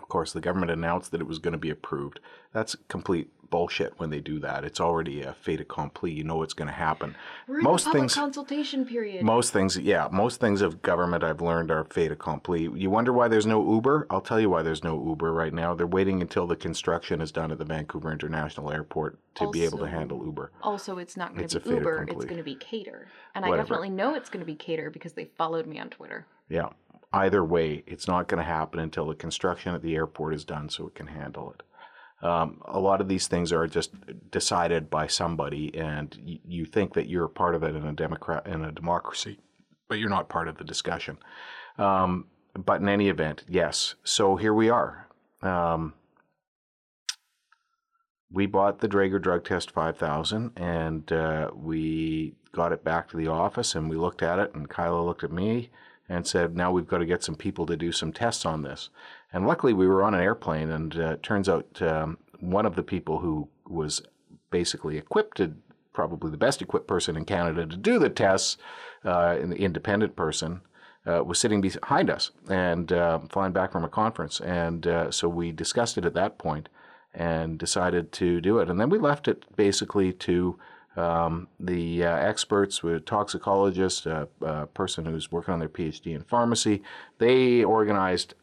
[0.01, 2.19] of course, the government announced that it was going to be approved.
[2.51, 4.63] That's complete bullshit when they do that.
[4.63, 6.11] It's already a fait accompli.
[6.11, 7.15] You know what's going to happen.
[7.47, 9.23] We're in most things, consultation period.
[9.23, 12.63] most things, yeah, most things of government I've learned are fait accompli.
[12.63, 14.07] You wonder why there's no Uber?
[14.09, 15.75] I'll tell you why there's no Uber right now.
[15.75, 19.77] They're waiting until the construction is done at the Vancouver International Airport to be able
[19.79, 20.51] to handle Uber.
[20.63, 22.07] also, it's not going to be Uber.
[22.09, 25.13] It's going to be Kater, and I definitely know it's going to be Kater because
[25.13, 26.25] they followed me on Twitter.
[26.49, 26.69] Yeah.
[27.13, 30.67] Either way, it's not going to happen until the construction at the airport is done
[30.67, 32.25] so it can handle it.
[32.25, 33.91] Um, a lot of these things are just
[34.31, 38.47] decided by somebody, and y- you think that you're part of it in a democrat
[38.47, 39.39] in a democracy,
[39.89, 41.17] but you're not part of the discussion.
[41.77, 43.95] Um, but in any event, yes.
[44.03, 45.07] So here we are.
[45.41, 45.93] Um,
[48.31, 53.27] we bought the Draeger drug test 5000 and uh, we got it back to the
[53.27, 55.69] office and we looked at it and Kyla looked at me
[56.09, 58.89] and said, now we've got to get some people to do some tests on this.
[59.31, 62.75] And luckily we were on an airplane and uh, it turns out um, one of
[62.75, 64.01] the people who was
[64.51, 65.55] basically equipped to
[65.93, 68.57] probably the best equipped person in Canada to do the tests,
[69.05, 70.61] uh, an independent person,
[71.05, 74.39] uh, was sitting behind us and uh, flying back from a conference.
[74.39, 76.69] And uh, so we discussed it at that point
[77.13, 78.69] and decided to do it.
[78.69, 80.57] And then we left it basically to
[80.95, 86.23] um, the uh, experts, with toxicologists, a, a person who's working on their PhD in
[86.23, 86.81] pharmacy.
[87.17, 88.35] They organized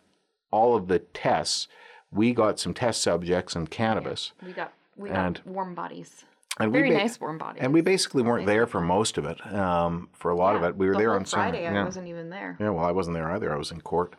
[0.51, 1.69] all of the tests.
[2.11, 4.33] We got some test subjects and cannabis.
[4.45, 6.25] We got we And- got warm bodies,
[6.59, 7.63] And very we ba- nice warm bodies.
[7.63, 9.41] And we basically weren't there for most of it.
[9.55, 11.63] Um, for a lot of it, we were the there on some- Friday.
[11.63, 11.81] yeah.
[11.81, 12.57] I wasn't even there.
[12.61, 13.53] Yeah, well, I wasn't there either.
[13.53, 14.15] I was in court,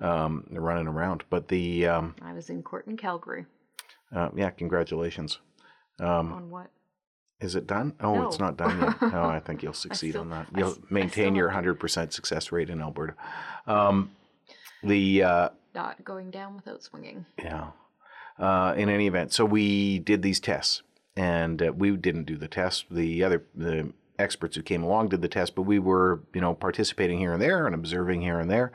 [0.00, 1.24] um, running around.
[1.30, 3.46] But the um, I was in court in Calgary.
[4.14, 5.38] uh, yeah, congratulations.
[5.98, 6.70] Um, On what?
[7.40, 7.94] Is it done?
[8.00, 9.12] Oh, it's not done yet.
[9.12, 10.46] No, I think you'll succeed still- on that.
[10.56, 13.14] You'll I maintain still your 100% success rate in Alberta.
[13.66, 14.10] Um,
[14.82, 17.26] the uh, Not going down without swinging.
[17.38, 17.68] Yeah.
[18.38, 20.82] Uh, in any event, so we did these tests,
[21.14, 22.86] and uh, we didn't do the test.
[22.90, 26.54] The other the experts who came along did the test, but we were you know
[26.54, 28.72] participating here and there and observing here and there.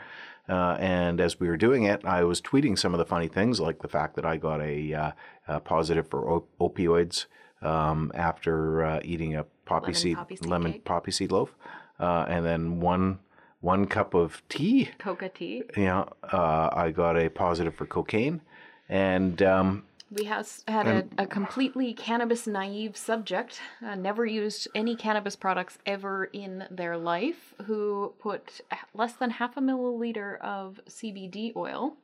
[0.47, 3.59] Uh, and as we were doing it, I was tweeting some of the funny things,
[3.59, 5.11] like the fact that I got a, uh,
[5.47, 7.25] a positive for op- opioids
[7.65, 10.85] um, after uh, eating a poppy Lemon seed poppy seed lemon cake.
[10.85, 11.55] poppy seed loaf,
[11.99, 13.19] uh, and then one
[13.61, 15.63] one cup of tea Coca tea.
[15.75, 18.41] yeah, uh, I got a positive for cocaine,
[18.87, 24.95] and um, We has had a, a completely cannabis naive subject, uh, never used any
[24.95, 28.61] cannabis products ever in their life, who put
[28.93, 31.97] less than half a milliliter of CBD oil,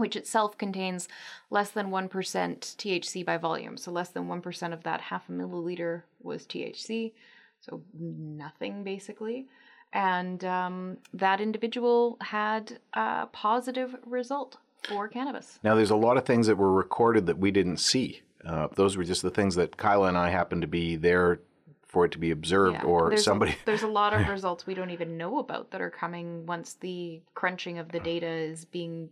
[0.00, 1.08] which itself contains
[1.50, 3.76] less than 1% THC by volume.
[3.76, 7.12] So, less than 1% of that half a milliliter was THC.
[7.60, 9.46] So, nothing basically.
[9.92, 14.56] And um, that individual had a positive result
[14.88, 15.58] for cannabis.
[15.62, 18.22] now there's a lot of things that were recorded that we didn't see.
[18.46, 21.40] Uh, those were just the things that Kyla and I happened to be there
[21.86, 23.52] for it to be observed, Yeah, or there's somebody.
[23.52, 26.74] A, there's a lot of results we don't even know about that are coming once
[26.74, 29.10] the crunching of the data is being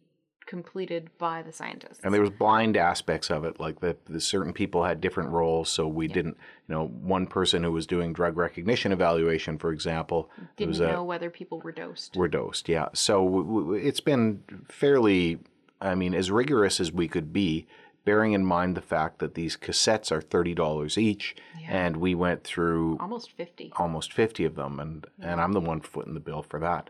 [0.48, 2.00] completed by the scientists.
[2.02, 5.68] and there was blind aspects of it, like that the certain people had different roles,
[5.68, 6.36] so we didn't.
[6.68, 10.88] You know, one person who was doing drug recognition evaluation, for example, didn't was a,
[10.92, 12.16] know whether people were dosed.
[12.16, 12.68] were dosed.
[12.68, 12.88] Yeah.
[12.94, 15.38] So w- w- it's been fairly,
[15.80, 17.66] I mean, as rigorous as we could be,
[18.04, 21.36] bearing in mind the fact that these cassettes are thirty dollars each,
[21.68, 23.72] and we went through Almost 50.
[23.76, 26.88] almost fifty of them, and and I'm the one footing the bill for that.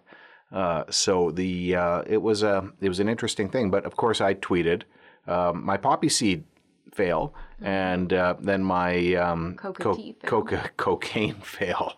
[0.50, 4.20] Uh, so the uh, it was a it was an interesting thing, but of course
[4.20, 4.82] I tweeted
[5.26, 6.44] um, my poppy seed
[6.92, 11.94] fail, and uh, then my um, Coca tea coca cocaine fail,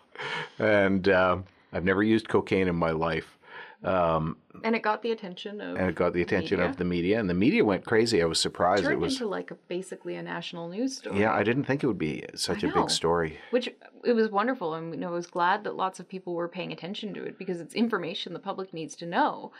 [0.59, 3.37] and um I've never used cocaine in my life.
[3.83, 5.75] Um, And it got the attention of.
[5.77, 6.69] and it got the attention media.
[6.69, 8.21] of the media, and the media went crazy.
[8.21, 8.83] I was surprised.
[8.83, 11.19] turned it was into like a, basically a national news story.
[11.19, 12.81] yeah, I didn't think it would be such I a know.
[12.81, 13.39] big story.
[13.49, 13.67] Which
[14.03, 16.71] it was wonderful, and you know, I was glad that lots of people were paying
[16.71, 19.51] attention to it because it's information the public needs to know.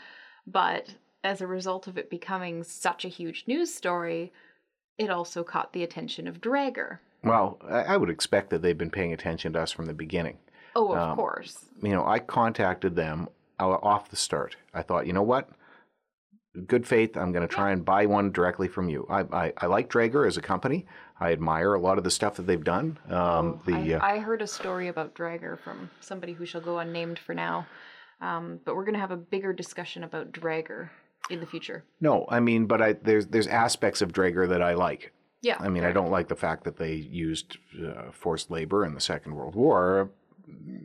[0.46, 4.32] But as a result of it becoming such a huge news story,
[4.98, 6.98] it also caught the attention of Draeger.
[7.24, 10.38] Well, I, would expect that they've been paying attention to us from the beginning.
[10.74, 11.66] Oh, of Um, course.
[11.80, 13.28] you know, I contacted them
[13.70, 14.56] off the start.
[14.74, 15.48] I thought, you know what?
[16.66, 19.06] Good faith, I'm going to try and buy one directly from you.
[19.08, 20.86] I, I, I like Draeger as a company.
[21.18, 22.98] I admire a lot of the stuff that they've done.
[23.08, 26.78] Um, the I, uh, I heard a story about Draeger from somebody who shall go
[26.78, 27.66] unnamed for now.
[28.20, 30.90] Um, but we're going to have a bigger discussion about Draeger
[31.30, 31.84] in the future.
[32.00, 35.12] no, I mean, but I there's there's aspects of Draeger that I like.
[35.40, 35.56] Yeah.
[35.58, 39.00] I mean, I don't like the fact that they used uh, forced labor in the
[39.00, 40.10] Second World War.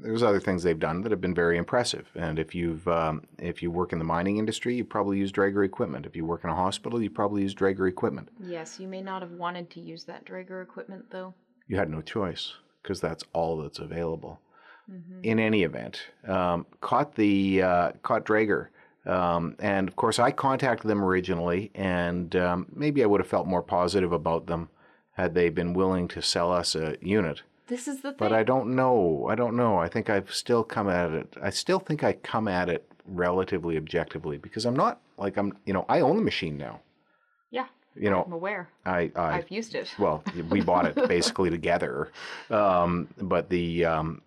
[0.01, 2.07] There's other things they've done that have been very impressive.
[2.15, 5.65] And if you've um, if you work in the mining industry, you probably use Draeger
[5.65, 6.05] equipment.
[6.05, 8.29] If you work in a hospital, you probably use Draeger equipment.
[8.39, 11.33] Yes, you may not have wanted to use that Draeger equipment though.
[11.67, 14.39] You had no choice because that's all that's available.
[15.23, 18.69] In any event, um, caught the uh, caught Draeger.
[19.05, 23.47] Um, and of course, I contacted them originally, and um, maybe I would have felt
[23.47, 24.69] more positive about them
[25.11, 27.41] had they been willing to sell us a unit.
[27.67, 28.17] This is the thing.
[28.17, 29.27] But I don't know.
[29.29, 29.77] I don't know.
[29.77, 31.35] I think I've still come at it.
[31.41, 35.57] I still think I come at it relatively objectively because I'm not like I'm.
[35.65, 36.81] You know, I own the machine now.
[37.51, 38.69] yeah, You know, I'm aware.
[38.85, 39.11] I.
[39.15, 39.93] I I've used it.
[39.99, 42.11] well, we bought it basically together.
[42.49, 44.21] Um, but the um,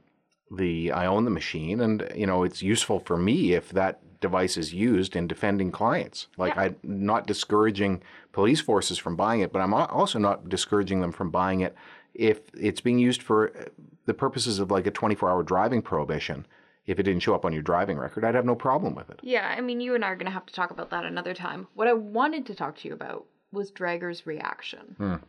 [0.51, 4.59] the I own the machine, and you know, it's useful for me if that device
[4.59, 6.27] is used in defending clients.
[6.37, 6.63] Like Yeah.
[6.63, 11.31] I'm not discouraging police forces from buying it, but I'm also not discouraging them from
[11.31, 11.75] buying it
[12.21, 13.65] if it's being used for uh,
[14.05, 16.47] the purposes of like a 24-hour driving prohibition.
[16.87, 19.21] If it didn't show up on your driving record, I'd have no problem with it.
[19.23, 21.35] Yeah, I mean, you and I are going to have to talk about that another
[21.35, 21.69] time.
[21.75, 25.21] What I wanted to talk to you about was Draeger's reaction.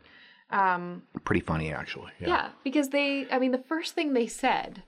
[0.49, 2.11] Um, Pretty funny, actually.
[2.19, 2.49] yeah.
[2.63, 4.81] because they, I mean, the first thing they said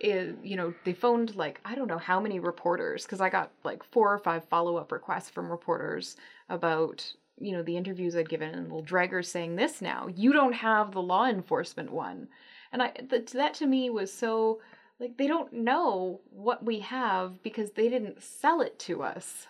[0.00, 3.50] is, you know, they phoned like, I don't know how many reporters, because I got
[3.64, 6.16] like four or five follow up requests from reporters
[6.48, 10.08] about, you know, the interviews I'd given, and well, Draeger's saying this now.
[10.14, 12.28] You don't have the law enforcement one.
[12.72, 14.60] And I, that, that to me was so,
[15.00, 19.46] like, they don't know what we have because they didn't sell it to us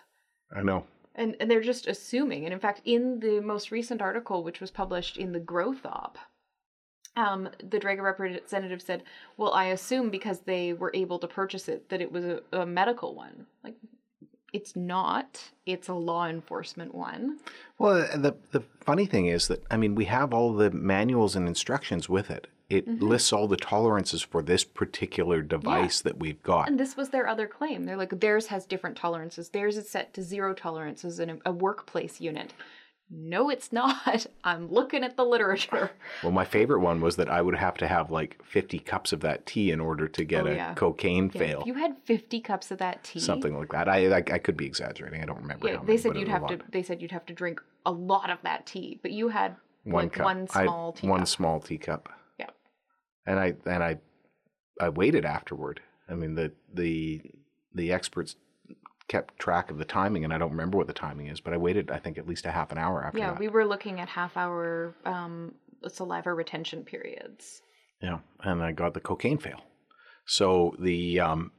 [0.55, 0.85] I know.
[1.15, 4.71] and and they're just assuming and in fact in the most recent article which was
[4.71, 6.17] published in the growth op
[7.15, 9.03] um, the Draeger representative said,
[9.37, 12.65] "Well, I assume because they were able to purchase it that it was a, a
[12.65, 13.45] medical one.
[13.63, 13.75] Like,
[14.53, 15.51] it's not.
[15.65, 17.39] It's a law enforcement one.
[17.77, 21.47] Well, the the funny thing is that I mean we have all the manuals and
[21.47, 22.47] instructions with it.
[22.69, 23.07] It Mm-hmm.
[23.07, 26.67] lists all the tolerances for this particular device that we've got.
[26.69, 27.85] And this was their other claim.
[27.85, 29.49] They're like, theirs has different tolerances.
[29.49, 32.53] Theirs is set to zero tolerances in a, a workplace unit.
[33.11, 34.25] No, it's not.
[34.43, 35.91] I'm looking at the literature.
[36.23, 39.21] Well, my favorite one was that I would have to have like 50 cups of
[39.21, 42.41] that tea in order to get Oh, a cocaine Yeah, fail, If you had 50
[42.41, 43.87] cups of that tea, something like that.
[43.87, 45.21] I, I I could be exaggerating.
[45.21, 45.67] I don't remember.
[45.69, 46.59] Yeah, they said you'd have to.
[46.71, 50.03] They said you'd have to drink a lot of that tea, but you had one
[50.05, 50.25] like cup.
[50.25, 51.07] one I- small tea.
[51.07, 52.09] one small teacup.
[52.37, 52.49] Yeah.
[53.25, 53.97] And I and I
[54.81, 55.79] I waited afterward.
[56.09, 57.21] I mean the the
[57.73, 58.35] the experts
[59.09, 61.57] kept track of the timing and I don't remember what the timing is, but I
[61.57, 63.39] waited I think at least a half an hour after Yeah, that.
[63.39, 65.53] we were looking at half hour um,
[65.87, 67.61] saliva retention periods.
[68.01, 69.59] Yeah, and I got the cocaine fail.
[70.25, 71.51] So the um,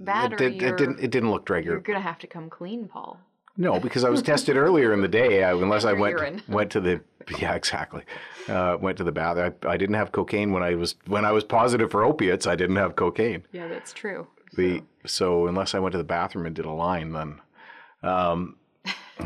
[0.00, 3.18] That it, did, it didn't it didn't look you're gonna have to come clean, Paul.
[3.56, 5.44] No, because I was tested earlier in the day.
[5.44, 6.42] I, unless I went urine.
[6.48, 7.02] went to the
[7.38, 8.02] yeah exactly
[8.48, 9.36] uh, went to the bath.
[9.36, 12.46] I, I didn't have cocaine when I was when I was positive for opiates.
[12.46, 13.44] I didn't have cocaine.
[13.52, 14.26] Yeah, that's true.
[14.54, 17.40] The So- so unless I went to the bathroom and did a line, then
[18.02, 18.56] um,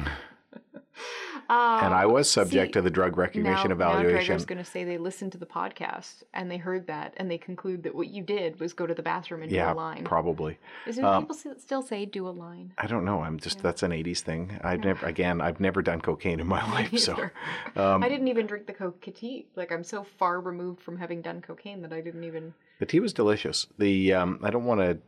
[1.48, 4.14] and I was subject see, to the drug recognition now, evaluation.
[4.14, 7.30] Now Drager's going to say they listened to the podcast and they heard that and
[7.30, 9.80] they conclude that what you did was go to the bathroom and yeah, do a
[9.80, 10.04] line.
[10.04, 10.58] probably.
[10.86, 12.72] Is there um, people still say do a line?
[12.78, 13.22] I don't know.
[13.22, 14.58] I'm just that's an '80s thing.
[14.64, 15.40] I never again.
[15.40, 17.30] I've never done cocaine in my life, so
[17.76, 19.46] um, I didn't even drink the coke tea.
[19.54, 22.54] Like I'm so far removed from having done cocaine that I didn't even.
[22.80, 23.66] the tea was delicious.
[23.78, 24.98] The um, I don't want to.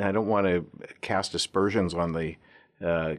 [0.00, 0.66] I don't want to
[1.00, 2.36] cast aspersions on the
[2.84, 3.14] uh,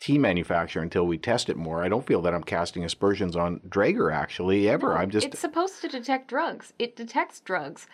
[0.00, 1.82] tea manufacturer until we test it more.
[1.84, 4.96] I don't feel that I'm casting aspersions on Draeger actually ever.
[4.96, 6.72] I'm just It's supposed to detect drugs.
[6.78, 7.86] It detects drugs,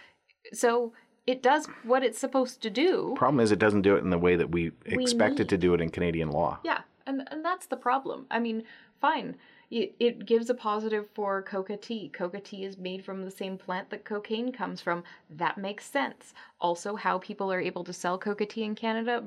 [0.53, 0.93] so
[1.27, 3.11] it does what it's supposed to do.
[3.11, 5.49] The problem is it doesn't do it in the way that we, We expect it
[5.51, 6.59] to do it in Canadian law.
[6.65, 8.27] Yeah, and and that's the problem.
[8.31, 8.65] I mean,
[9.01, 9.37] fine.
[9.71, 12.09] It, it gives a positive for coca tea.
[12.09, 15.05] Coca tea is made from the same plant that cocaine comes from.
[15.29, 16.33] That makes sense.
[16.61, 19.23] Also, how people are able to sell coca tea in Canada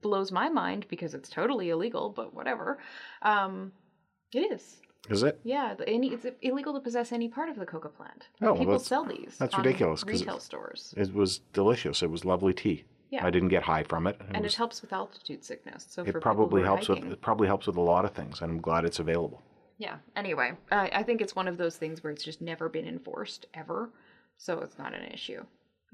[0.00, 2.78] blows my mind because it's totally illegal, but whatever.
[3.22, 3.72] Um,
[4.32, 4.76] it is.
[5.08, 5.40] Is it?
[5.42, 8.28] Yeah, any, it's illegal to possess any part of the coca plant.
[8.40, 9.36] Oh, well, people that's- sell these.
[9.38, 12.02] that's ridiculous, Retail it's- stores, It was delicious.
[12.02, 12.84] It was lovely tea.
[13.10, 13.26] Yeah.
[13.26, 14.16] I didn't get high from it.
[14.20, 15.86] It, and was- it helps with altitude sickness.
[15.88, 18.52] So it probably helps hiking, with it probably helps with a lot of things, and
[18.52, 19.42] I'm glad it's available.
[19.80, 19.96] Yeah.
[20.14, 23.46] Anyway, I, I think it's one of those things where it's just never been enforced
[23.54, 23.88] ever,
[24.36, 25.42] so it's not an issue.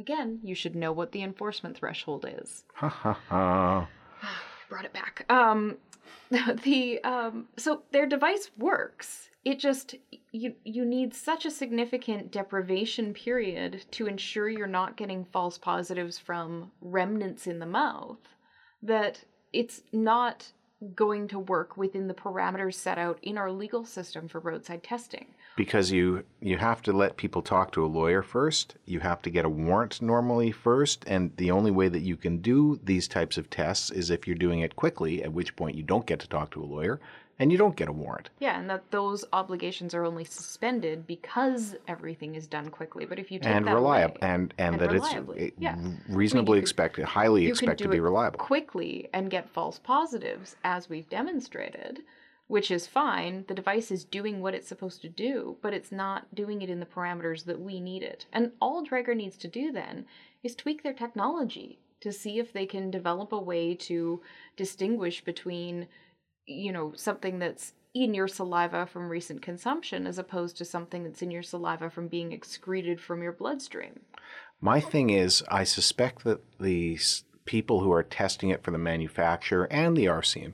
[0.01, 2.65] Again, you should know what the enforcement threshold is.
[2.75, 3.89] Ha ha ha.
[4.69, 5.25] Brought it back.
[5.31, 5.77] Um,
[6.65, 9.31] the um, so their device works.
[9.45, 9.95] It just
[10.33, 16.19] you you need such a significant deprivation period to ensure you're not getting false positives
[16.19, 18.19] from remnants in the mouth
[18.83, 19.21] that
[19.53, 20.51] it's not
[20.95, 25.27] going to work within the parameters set out in our legal system for roadside testing.
[25.57, 28.77] because you you have to let people talk to a lawyer first.
[28.85, 32.39] You have to get a warrant normally first, and the only way that you can
[32.39, 35.83] do these types of tests is if you're doing it quickly, at which point you
[35.83, 37.01] don't get to talk to a lawyer
[37.39, 38.31] and you don't get a warrant.
[38.39, 43.05] Yeah, and that those obligations are only suspended because everything is done quickly.
[43.05, 45.75] But if you take and that reliable away, and, and and that reliably, it's yeah.
[45.75, 48.39] it I mean, reasonably expected, highly expected to be reliable.
[48.39, 52.03] quickly and get false positives, as we've demonstrated,
[52.49, 53.45] which is fine.
[53.49, 56.81] The device is doing what it's supposed to do, but it's not doing it in
[56.81, 58.27] the parameters that we need it.
[58.33, 60.07] And all Draeger needs to do then
[60.43, 64.21] is tweak their technology to see if they can develop a way to
[64.57, 65.89] distinguish between,
[66.47, 71.23] you know, something that's in your saliva from recent consumption as opposed to something that's
[71.23, 74.01] in your saliva from being excreted from your bloodstream.
[74.61, 76.99] My thing is, I suspect that the
[77.45, 80.53] people who are testing it for the manufacturer and the RCM,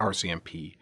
[0.00, 0.74] RCMP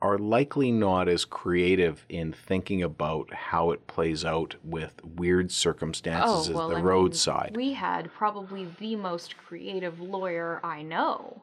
[0.00, 6.24] are likely not as creative in thinking about how it plays out with weird circumstances
[6.28, 7.52] oh, as the Oh, I mean, roadside.
[7.56, 11.42] we had probably the most creative lawyer I know.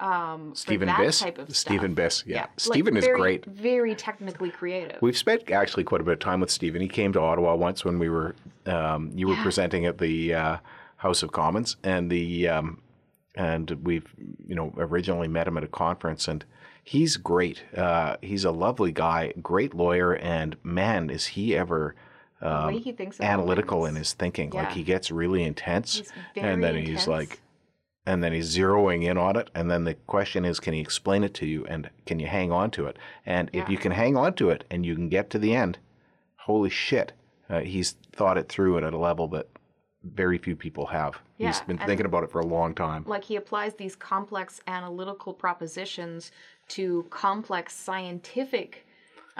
[0.00, 1.20] Um, Stephen that Biss?
[1.22, 1.94] type of Stephen.
[1.94, 2.40] Biss, yeah.
[2.42, 3.44] like, Stephen is very- great.
[3.44, 5.00] Very technically creative.
[5.02, 6.80] We've spent actually quite a bit of time with Stephen.
[6.80, 8.34] He came to Ottawa once when we were
[8.66, 9.42] um, you were Yeah.
[9.42, 10.56] presenting at the uh,
[10.96, 12.80] House of Commons, and the um,
[13.34, 14.06] and we've
[14.46, 16.44] you know originally met him at a conference, and
[16.82, 17.62] he's great.
[17.76, 21.94] Uh, he's a lovely guy, great lawyer, and man, is he ever
[22.42, 24.50] um, he analytical in his thinking.
[24.50, 26.02] Like he gets really intense,
[26.36, 27.06] and then very he's intense.
[27.06, 27.40] like,
[28.06, 31.22] and then he's zeroing in on it and then the question is can he explain
[31.22, 32.98] it to you and can you hang on to it?
[33.26, 35.78] And if you can hang on to it and you can get to the end
[36.36, 37.12] holy shit
[37.50, 39.48] uh, he's thought it through at a level that
[40.04, 41.20] very few people have.
[41.36, 43.04] He's been thinking about it for a long time.
[43.06, 46.32] Like he applies these complex analytical propositions
[46.68, 48.86] to complex scientific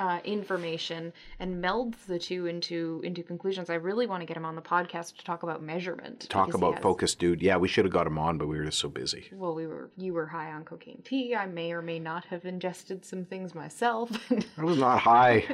[0.01, 3.68] uh, information and melds the two into into conclusions.
[3.70, 6.26] I really want to get him on the podcast to talk about measurement.
[6.30, 8.64] talk about has- focus dude yeah we should have got him on but we were
[8.64, 11.34] just so busy Well, we were you were high on cocaine tea.
[11.34, 14.11] I may or may not have ingested some things myself.
[14.59, 15.44] i was not high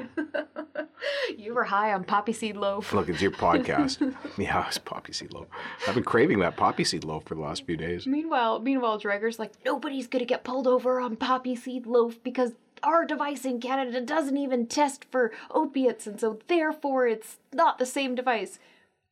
[1.37, 2.93] you were high on poppy seed loaf.
[2.93, 3.99] look it's your podcast
[4.39, 5.47] yeah it's poppy seed loaf
[5.87, 9.39] i've been craving that poppy seed loaf for the last few days Meanwhile, meanwhile, Draeger's
[9.39, 12.53] like, nobody's gonna get pulled over on poppy seed loaf because
[12.83, 17.87] our device in Canada doesn't even test for opiates, and so therefore it's not the
[17.87, 18.59] same device.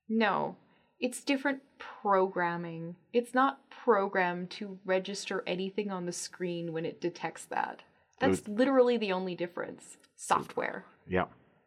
[0.09, 0.57] No,
[1.01, 2.97] it's different programming.
[3.13, 7.83] It's not programmed to register anything on the screen when it detects that.
[8.21, 9.97] That's literally the only difference.
[10.17, 10.85] Software.
[11.07, 11.25] yeah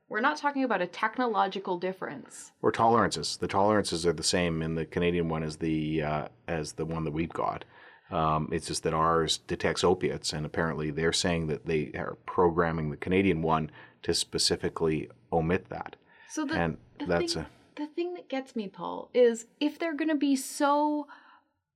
[0.10, 2.52] We're not talking about a technological difference.
[2.62, 3.38] or tolerances.
[3.38, 7.04] The tolerances are the same in the Canadian one as the uh, as the one
[7.04, 7.66] that we've got.
[8.10, 12.90] Um, it's just that ours detects opiates, and apparently they're saying that they are programming
[12.90, 13.70] the Canadian one
[14.04, 15.98] to specifically omit that.
[16.30, 17.48] So the, and the that's thing, a
[17.80, 21.08] the thing that gets me, Paul, is if they're going to be so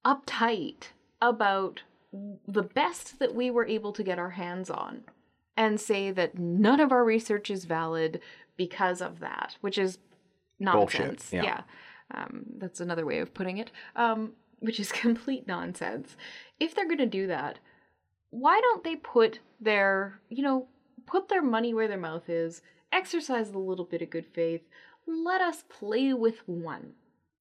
[0.05, 0.85] uptight
[1.21, 1.83] about
[2.47, 5.03] the best that we were able to get our hands on
[5.55, 8.19] and say that none of our research is valid
[8.57, 9.97] because of that, which is
[10.59, 11.33] Bullshit, nonsense.
[11.33, 11.61] yeah.
[12.13, 16.15] Um, that's another way of putting it, um, which is complete nonsense.
[16.59, 17.59] If they're going to do that,
[18.29, 20.67] why don't they put their, you know,
[21.05, 22.61] put their money where their mouth is,
[22.93, 24.61] exercise a little bit of good faith,
[25.05, 26.93] let us play with one.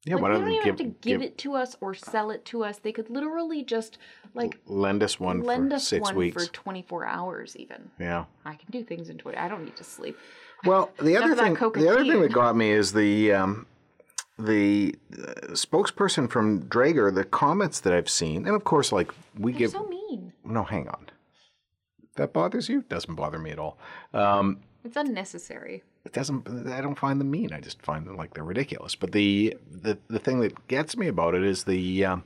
[0.04, 0.14] yeah.
[0.14, 2.30] like, why they don't don't even give, have to give, it to us or sell
[2.30, 2.78] it to us.
[2.78, 3.98] They could literally just
[4.34, 6.46] like lend us one lend for us six one weeks?
[6.46, 7.90] for 24 hours even.
[7.98, 8.24] yeah.
[8.44, 9.36] I can do things in 20.
[9.36, 10.18] I don't need to sleep.
[10.64, 13.66] Well, the other thing, the other thing that got me is the um,
[14.44, 17.14] the uh, spokesperson from Draeger.
[17.14, 20.32] The comments that I've seen, and of course, like we They're give so mean.
[20.44, 21.06] no, hang on.
[22.16, 22.82] That bothers you?
[22.88, 23.78] Doesn't bother me at all.
[24.12, 25.82] Um, It's unnecessary.
[26.04, 26.48] it doesn't.
[26.68, 27.52] I don't find them mean.
[27.52, 28.94] I just find them like they're ridiculous.
[28.94, 32.04] But the the the thing that gets me about it is the.
[32.04, 32.24] Um,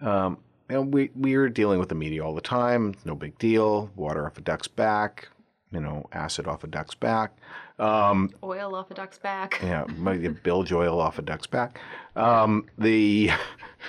[0.00, 2.94] um, you know, we we're dealing with the media all the time.
[3.04, 3.90] No big deal.
[3.94, 5.28] Water off a duck's back.
[5.70, 7.36] You know, acid off a duck's back.
[7.78, 9.60] Um, Oil off a duck's back.
[9.62, 11.80] yeah, maybe bilge oil off a duck's back.
[12.14, 13.30] Um, the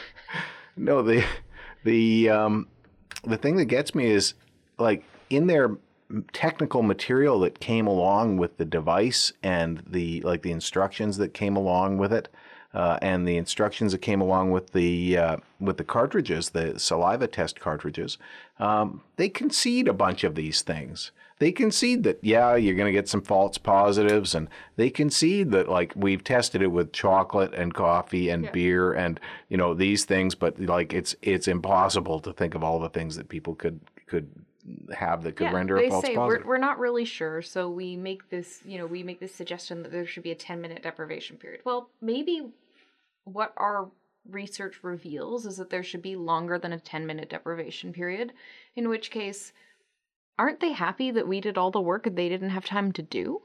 [0.77, 1.23] no, the
[1.83, 2.67] the um,
[3.23, 4.33] the thing that gets me is
[4.77, 5.77] like in their
[6.33, 11.55] technical material that came along with the device and the like the instructions that came
[11.55, 12.29] along with it.
[12.73, 17.25] Uh, and the instructions that came along with the uh, with the cartridges, the saliva
[17.25, 18.17] test cartridges,
[18.59, 21.11] um, they concede a bunch of these things.
[21.39, 25.69] They concede that yeah, you're going to get some false positives, and they concede that
[25.69, 29.19] like we've tested it with chocolate and coffee and beer and
[29.49, 33.15] you know these things, but like it's it's impossible to think of all the things
[33.17, 34.29] that people could could
[34.93, 36.45] have that could yeah, render a false say positive.
[36.45, 39.83] we're, we're not really sure, so we make this, you know, we make this suggestion
[39.83, 41.61] that there should be a 10 minute deprivation period.
[41.63, 42.47] Well, maybe
[43.23, 43.89] what our
[44.29, 48.33] research reveals is that there should be longer than a 10 minute deprivation period,
[48.75, 49.53] in which case,
[50.37, 53.41] aren't they happy that we did all the work they didn't have time to do?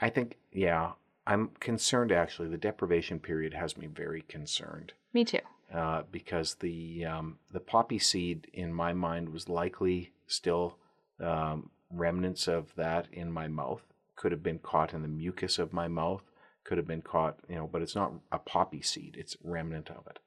[0.00, 0.92] I think, yeah,
[1.26, 2.48] I'm concerned actually.
[2.48, 4.92] The deprivation period has me very concerned.
[5.12, 5.40] Me too.
[5.74, 10.76] uh, because the um, the poppy seed in my mind was likely still
[11.20, 13.82] um, remnants of that in my mouth.
[14.16, 16.22] Could have been caught in the mucus of my mouth.
[16.64, 19.16] Could have been caught, you know, but it's not a poppy seed.
[19.18, 20.18] It's remnant of it.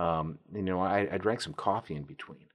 [0.00, 2.46] Um, you know, I, I drank some coffee in between,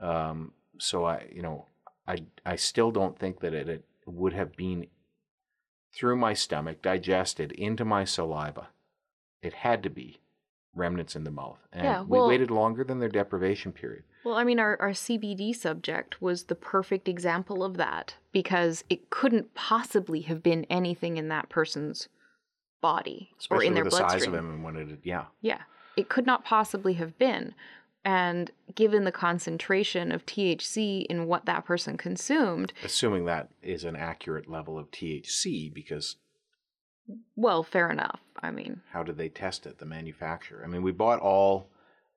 [0.00, 1.66] um, so I, you know,
[2.06, 4.86] I I still don't think that it, it would have been
[5.94, 8.68] through my stomach, digested into my saliva.
[9.42, 10.20] It had to be
[10.74, 11.58] remnants in the mouth.
[11.72, 14.04] And Yeah, we waited longer than their deprivation period.
[14.24, 19.10] Well, I mean, our, our CBD subject was the perfect example of that because it
[19.10, 22.08] couldn't possibly have been anything in that person's
[22.80, 24.34] body Especially or in their the size bloodstream.
[24.34, 25.24] of him and when it, yeah.
[25.40, 25.62] Yeah,
[25.96, 27.54] it could not possibly have been.
[28.04, 33.96] And given the concentration of THC in what that person consumed, Assuming that is an
[33.96, 36.16] accurate level of THC, because
[37.36, 38.20] well, fair enough.
[38.42, 39.78] I mean, how did they test it?
[39.78, 40.62] The manufacturer.
[40.64, 41.68] I mean, we bought all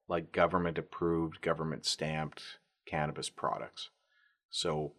[0.07, 2.43] like government approved, government stamped
[2.85, 3.89] cannabis products.
[4.49, 4.93] So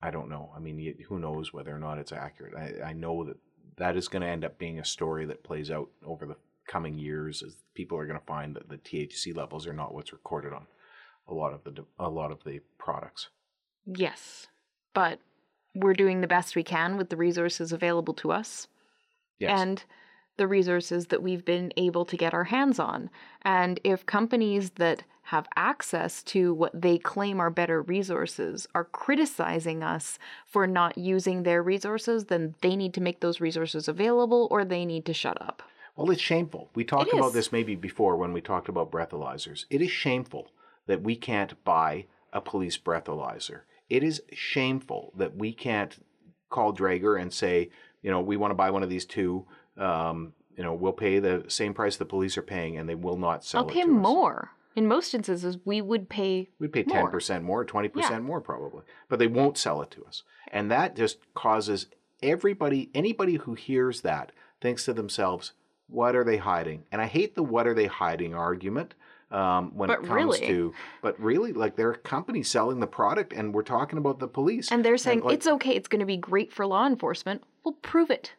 [0.00, 0.52] I don't know.
[0.56, 2.54] I mean, who knows whether or not it's accurate?
[2.54, 3.36] I, I know that
[3.76, 6.36] that is going to end up being a story that plays out over the
[6.66, 10.12] coming years as people are going to find that the THC levels are not what's
[10.12, 10.66] recorded on
[11.28, 13.28] a lot of the a lot of the products.
[13.86, 14.46] yes,
[14.92, 15.18] but
[15.74, 18.68] we're doing the best we can with the resources available to us.
[19.40, 19.60] Yes.
[19.60, 19.84] and
[20.36, 23.10] the resources that we've been able to get our hands on.
[23.42, 29.82] And if companies that have access to what they claim are better resources are criticizing
[29.82, 34.64] us for not using their resources, then they need to make those resources available or
[34.64, 35.62] they need to shut up.
[35.96, 36.70] Well, it's shameful.
[36.74, 37.34] We talked It about is.
[37.34, 39.64] this maybe before when we talked about breathalyzers.
[39.70, 40.50] It is shameful
[40.86, 43.60] that we can't buy a police breathalyzer.
[43.88, 45.96] It is shameful that we can't
[46.50, 47.70] call Draeger and say,
[48.02, 49.46] you know, we want to buy one of these two.
[49.76, 53.16] Um, you know, we'll pay the same price the police are paying, and they will
[53.16, 53.92] not sell I'll it pay to us.
[53.92, 54.50] more.
[54.76, 57.02] In most instances, we would pay We'd pay more.
[57.02, 58.26] ten percent more, twenty percent Yeah.
[58.26, 61.86] more probably, but they won't sell it to us, and that just causes
[62.22, 65.52] everybody, anybody who hears that, thinks to themselves,
[65.88, 68.94] "What are they hiding?" And I hate the "What are they hiding?" argument
[69.30, 72.86] um, when But it comes really- to, but really, like there are companies selling the
[72.86, 76.00] product, and we're talking about the police, And they're saying like, it's okay, it's going
[76.00, 77.42] to be great for law enforcement.
[77.64, 78.34] We'll prove it.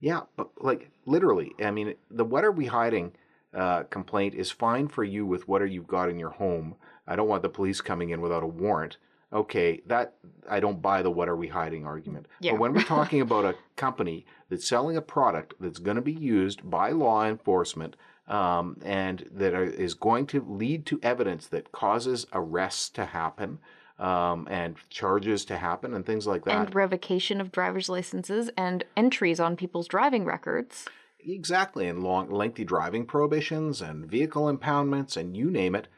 [0.00, 3.12] Yeah, but like literally, I mean, the "What are we hiding?"
[3.52, 6.74] Uh, complaint is fine for you with what are you've got in your home.
[7.06, 8.96] I don't want the police coming in without a warrant.
[9.34, 10.14] Okay, that
[10.48, 12.26] I don't buy the "What are we hiding?" argument.
[12.40, 12.52] Yeah.
[12.52, 16.12] But when we're talking about a company that's selling a product that's going to be
[16.12, 17.96] used by law enforcement
[18.28, 23.58] um, and that are, is going to lead to evidence that causes arrests to happen
[23.98, 26.66] um, and charges to happen and things like that.
[26.66, 30.86] And revocation of driver's licenses and entries on people's driving records.
[31.26, 35.88] Exactly, and long, lengthy driving prohibitions and vehicle impoundments and you name it,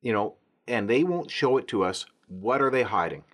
[0.00, 0.34] you know,
[0.68, 2.06] and they won't show it to us.
[2.28, 3.24] What are they hiding?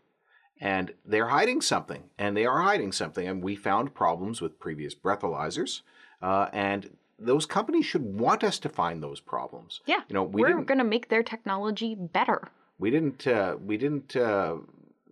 [0.61, 3.27] And they're hiding something, and they are hiding something.
[3.27, 5.81] And we found problems with previous breathalyzers,
[6.21, 9.81] uh, and those companies should want us to find those problems.
[9.87, 10.01] Yeah.
[10.09, 12.49] You know, we are going to make their technology better.
[12.79, 14.57] we didn't, uh, we didn't, uh,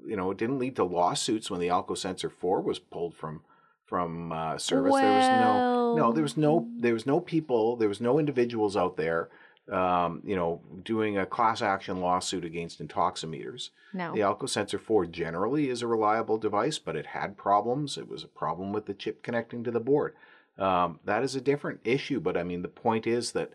[0.06, 3.42] you know, it didn't lead to lawsuits when the Alco Sensor Four was pulled from
[3.86, 4.92] from uh, service.
[4.94, 8.76] there was no, no, there was no, there was no people, there was no individuals
[8.76, 9.28] out there,
[9.70, 13.70] um, you know, doing a class action lawsuit against intoximeters.
[13.92, 14.12] No.
[14.12, 17.96] The Alco Sensor 4 generally is a reliable device, but it had problems.
[17.96, 20.14] It was a problem with the chip connecting to the board.
[20.58, 23.52] Um, that is a different issue, but I mean, the point is that,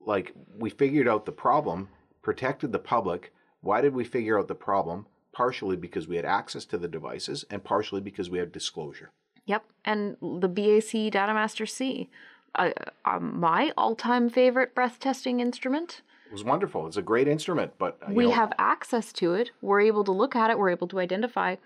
[0.00, 1.88] like, we figured out the problem,
[2.22, 3.32] protected the public.
[3.60, 5.06] Why did we figure out the problem?
[5.32, 9.10] Partially because we had access to the devices, and partially because we had disclosure.
[9.46, 9.64] Yep.
[9.84, 12.08] And the BAC Datamaster C.
[12.54, 12.70] Uh,
[13.04, 16.02] uh, my all time favorite breath testing instrument.
[16.26, 16.86] It was wonderful.
[16.86, 19.50] It's a great instrument, but uh, we know, have access to it.
[19.60, 20.58] We're able to look at it.
[20.58, 21.56] We're able to identify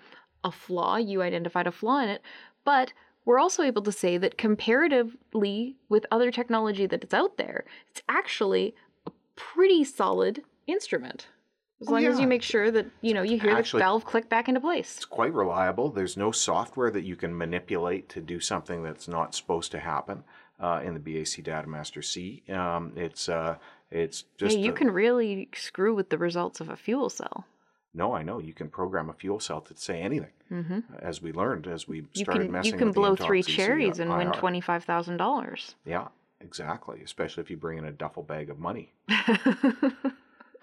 [0.44, 0.96] a flaw.
[0.96, 2.22] You identified a flaw in it.
[2.64, 2.92] But
[3.24, 8.02] we're also able to say that comparatively with other technology that is out there, it's
[8.08, 8.74] actually
[9.06, 11.28] a pretty solid instrument.
[11.80, 14.04] As Oh, long as you make sure that, you know, you hear Actually- the valve
[14.04, 14.96] click back into place.
[14.96, 15.90] It's quite reliable.
[15.90, 20.24] There's no software that you can manipulate to do something that's not supposed to happen
[20.60, 22.42] uh, in the BAC Datamaster C.
[22.48, 23.56] Um, it's uh,
[23.90, 27.46] it's just yeah, you a- can really screw with the results of a fuel cell.
[27.94, 30.30] No, I know you can program a fuel cell to say anything.
[30.52, 30.80] Mm-hmm.
[31.00, 34.10] As we learned, as we You started can messing you can blow three cherries and
[34.10, 35.74] win twenty five thousand dollars.
[35.84, 36.08] Yeah,
[36.40, 37.00] exactly.
[37.02, 38.92] Especially if you bring in a duffel bag of money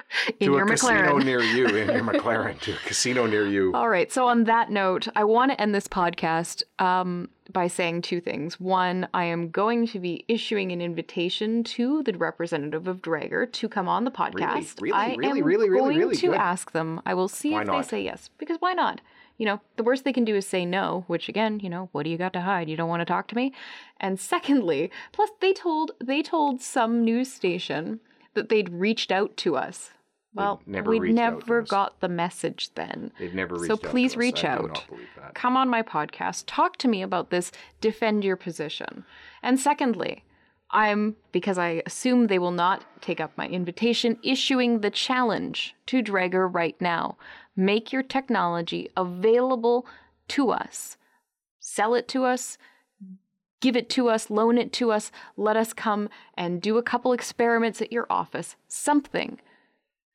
[0.40, 1.26] In to your a casino McLaren.
[1.26, 3.74] near you, in your McLaren, to a casino near you.
[3.74, 4.12] All right.
[4.12, 8.60] So on that note, I want to end this podcast um, by saying two things.
[8.60, 13.68] One, I am going to be issuing an invitation to the representative of Draeger to
[13.70, 14.80] come on the podcast.
[14.82, 14.94] Really?
[14.94, 15.40] I Really?
[15.42, 15.70] am Really?
[15.70, 15.80] Really?
[15.80, 16.16] going Really?
[16.18, 16.36] to Good.
[16.38, 17.02] ask them.
[17.06, 17.82] I will see Why if not?
[17.82, 18.30] they say yes.
[18.38, 19.02] Because why not?
[19.38, 22.04] You know, the worst they can do is say no, which again, you know, what
[22.04, 22.70] do you got to hide?
[22.70, 23.54] You don't want to talk to me?
[24.00, 28.00] And secondly, plus they told they told some news station
[28.34, 29.92] that they'd reached out to us.
[30.36, 33.12] Well, never we never got the message then.
[33.18, 34.68] They've never reached So out to please reach out.
[34.68, 35.34] not believe that.
[35.34, 36.44] Come on my podcast.
[36.46, 37.52] Talk to me about this.
[37.80, 39.06] Defend your position.
[39.42, 40.24] And secondly,
[40.72, 46.04] I'm, because I assume they will not take up my invitation, issuing the challenge to
[46.04, 47.18] Draeger right now.
[47.56, 49.88] Make your technology available
[50.30, 50.98] to us.
[51.62, 52.58] Sell it to us.
[53.62, 57.14] Give it to us, loan it to us, let us come and do a couple
[57.14, 59.40] experiments at your office, something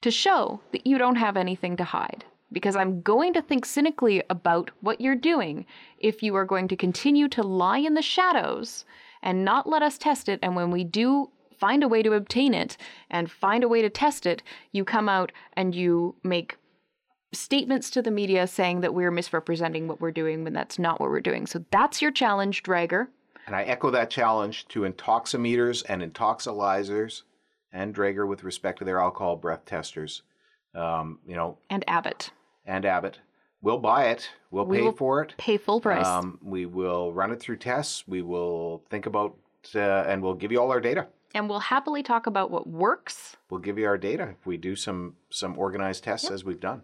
[0.02, 2.24] to show that you don't have anything to hide.
[2.52, 5.66] Because I'm going to think cynically about what you're doing
[5.98, 8.84] if you are going to continue to lie in the shadows
[9.22, 10.40] and not let us test it.
[10.42, 12.76] And when we do find a way to obtain it
[13.08, 14.42] and find a way to test it,
[14.72, 16.56] you come out and you make
[17.32, 21.10] statements to the media saying that we're misrepresenting what we're doing when that's not what
[21.10, 21.46] we're doing.
[21.46, 23.08] So that's your challenge, Draeger.
[23.46, 27.22] And I echo that challenge to intoximeters and Intoxilyzers
[27.72, 30.22] and Draeger with respect to their alcohol breath testers.
[30.74, 32.30] Um, you know, And Abbott.
[32.64, 33.18] and Abbott.
[33.62, 34.30] We'll buy it.
[34.50, 35.34] We'll We pay for it.
[35.36, 36.06] Pay full price.
[36.06, 38.04] Um, we will run it through tests.
[38.08, 39.36] We will think about,
[39.74, 41.08] uh, and we'll give you all our data.
[41.34, 44.74] and we'll happily talk about what works We'll give you our data if we do
[44.74, 46.82] some some organized tests as we've done.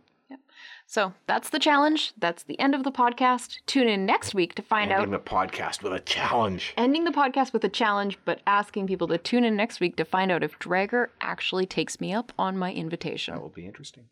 [0.89, 2.13] So that's the challenge.
[2.17, 3.59] That's the end of the podcast.
[3.67, 5.25] Tune in next week to find Ending out.
[5.25, 6.73] the podcast with a challenge.
[6.77, 10.05] Ending the podcast with a challenge, but asking people to tune in next week to
[10.05, 13.35] find out if Draeger actually takes me up on my invitation.
[13.35, 14.05] That will be interesting.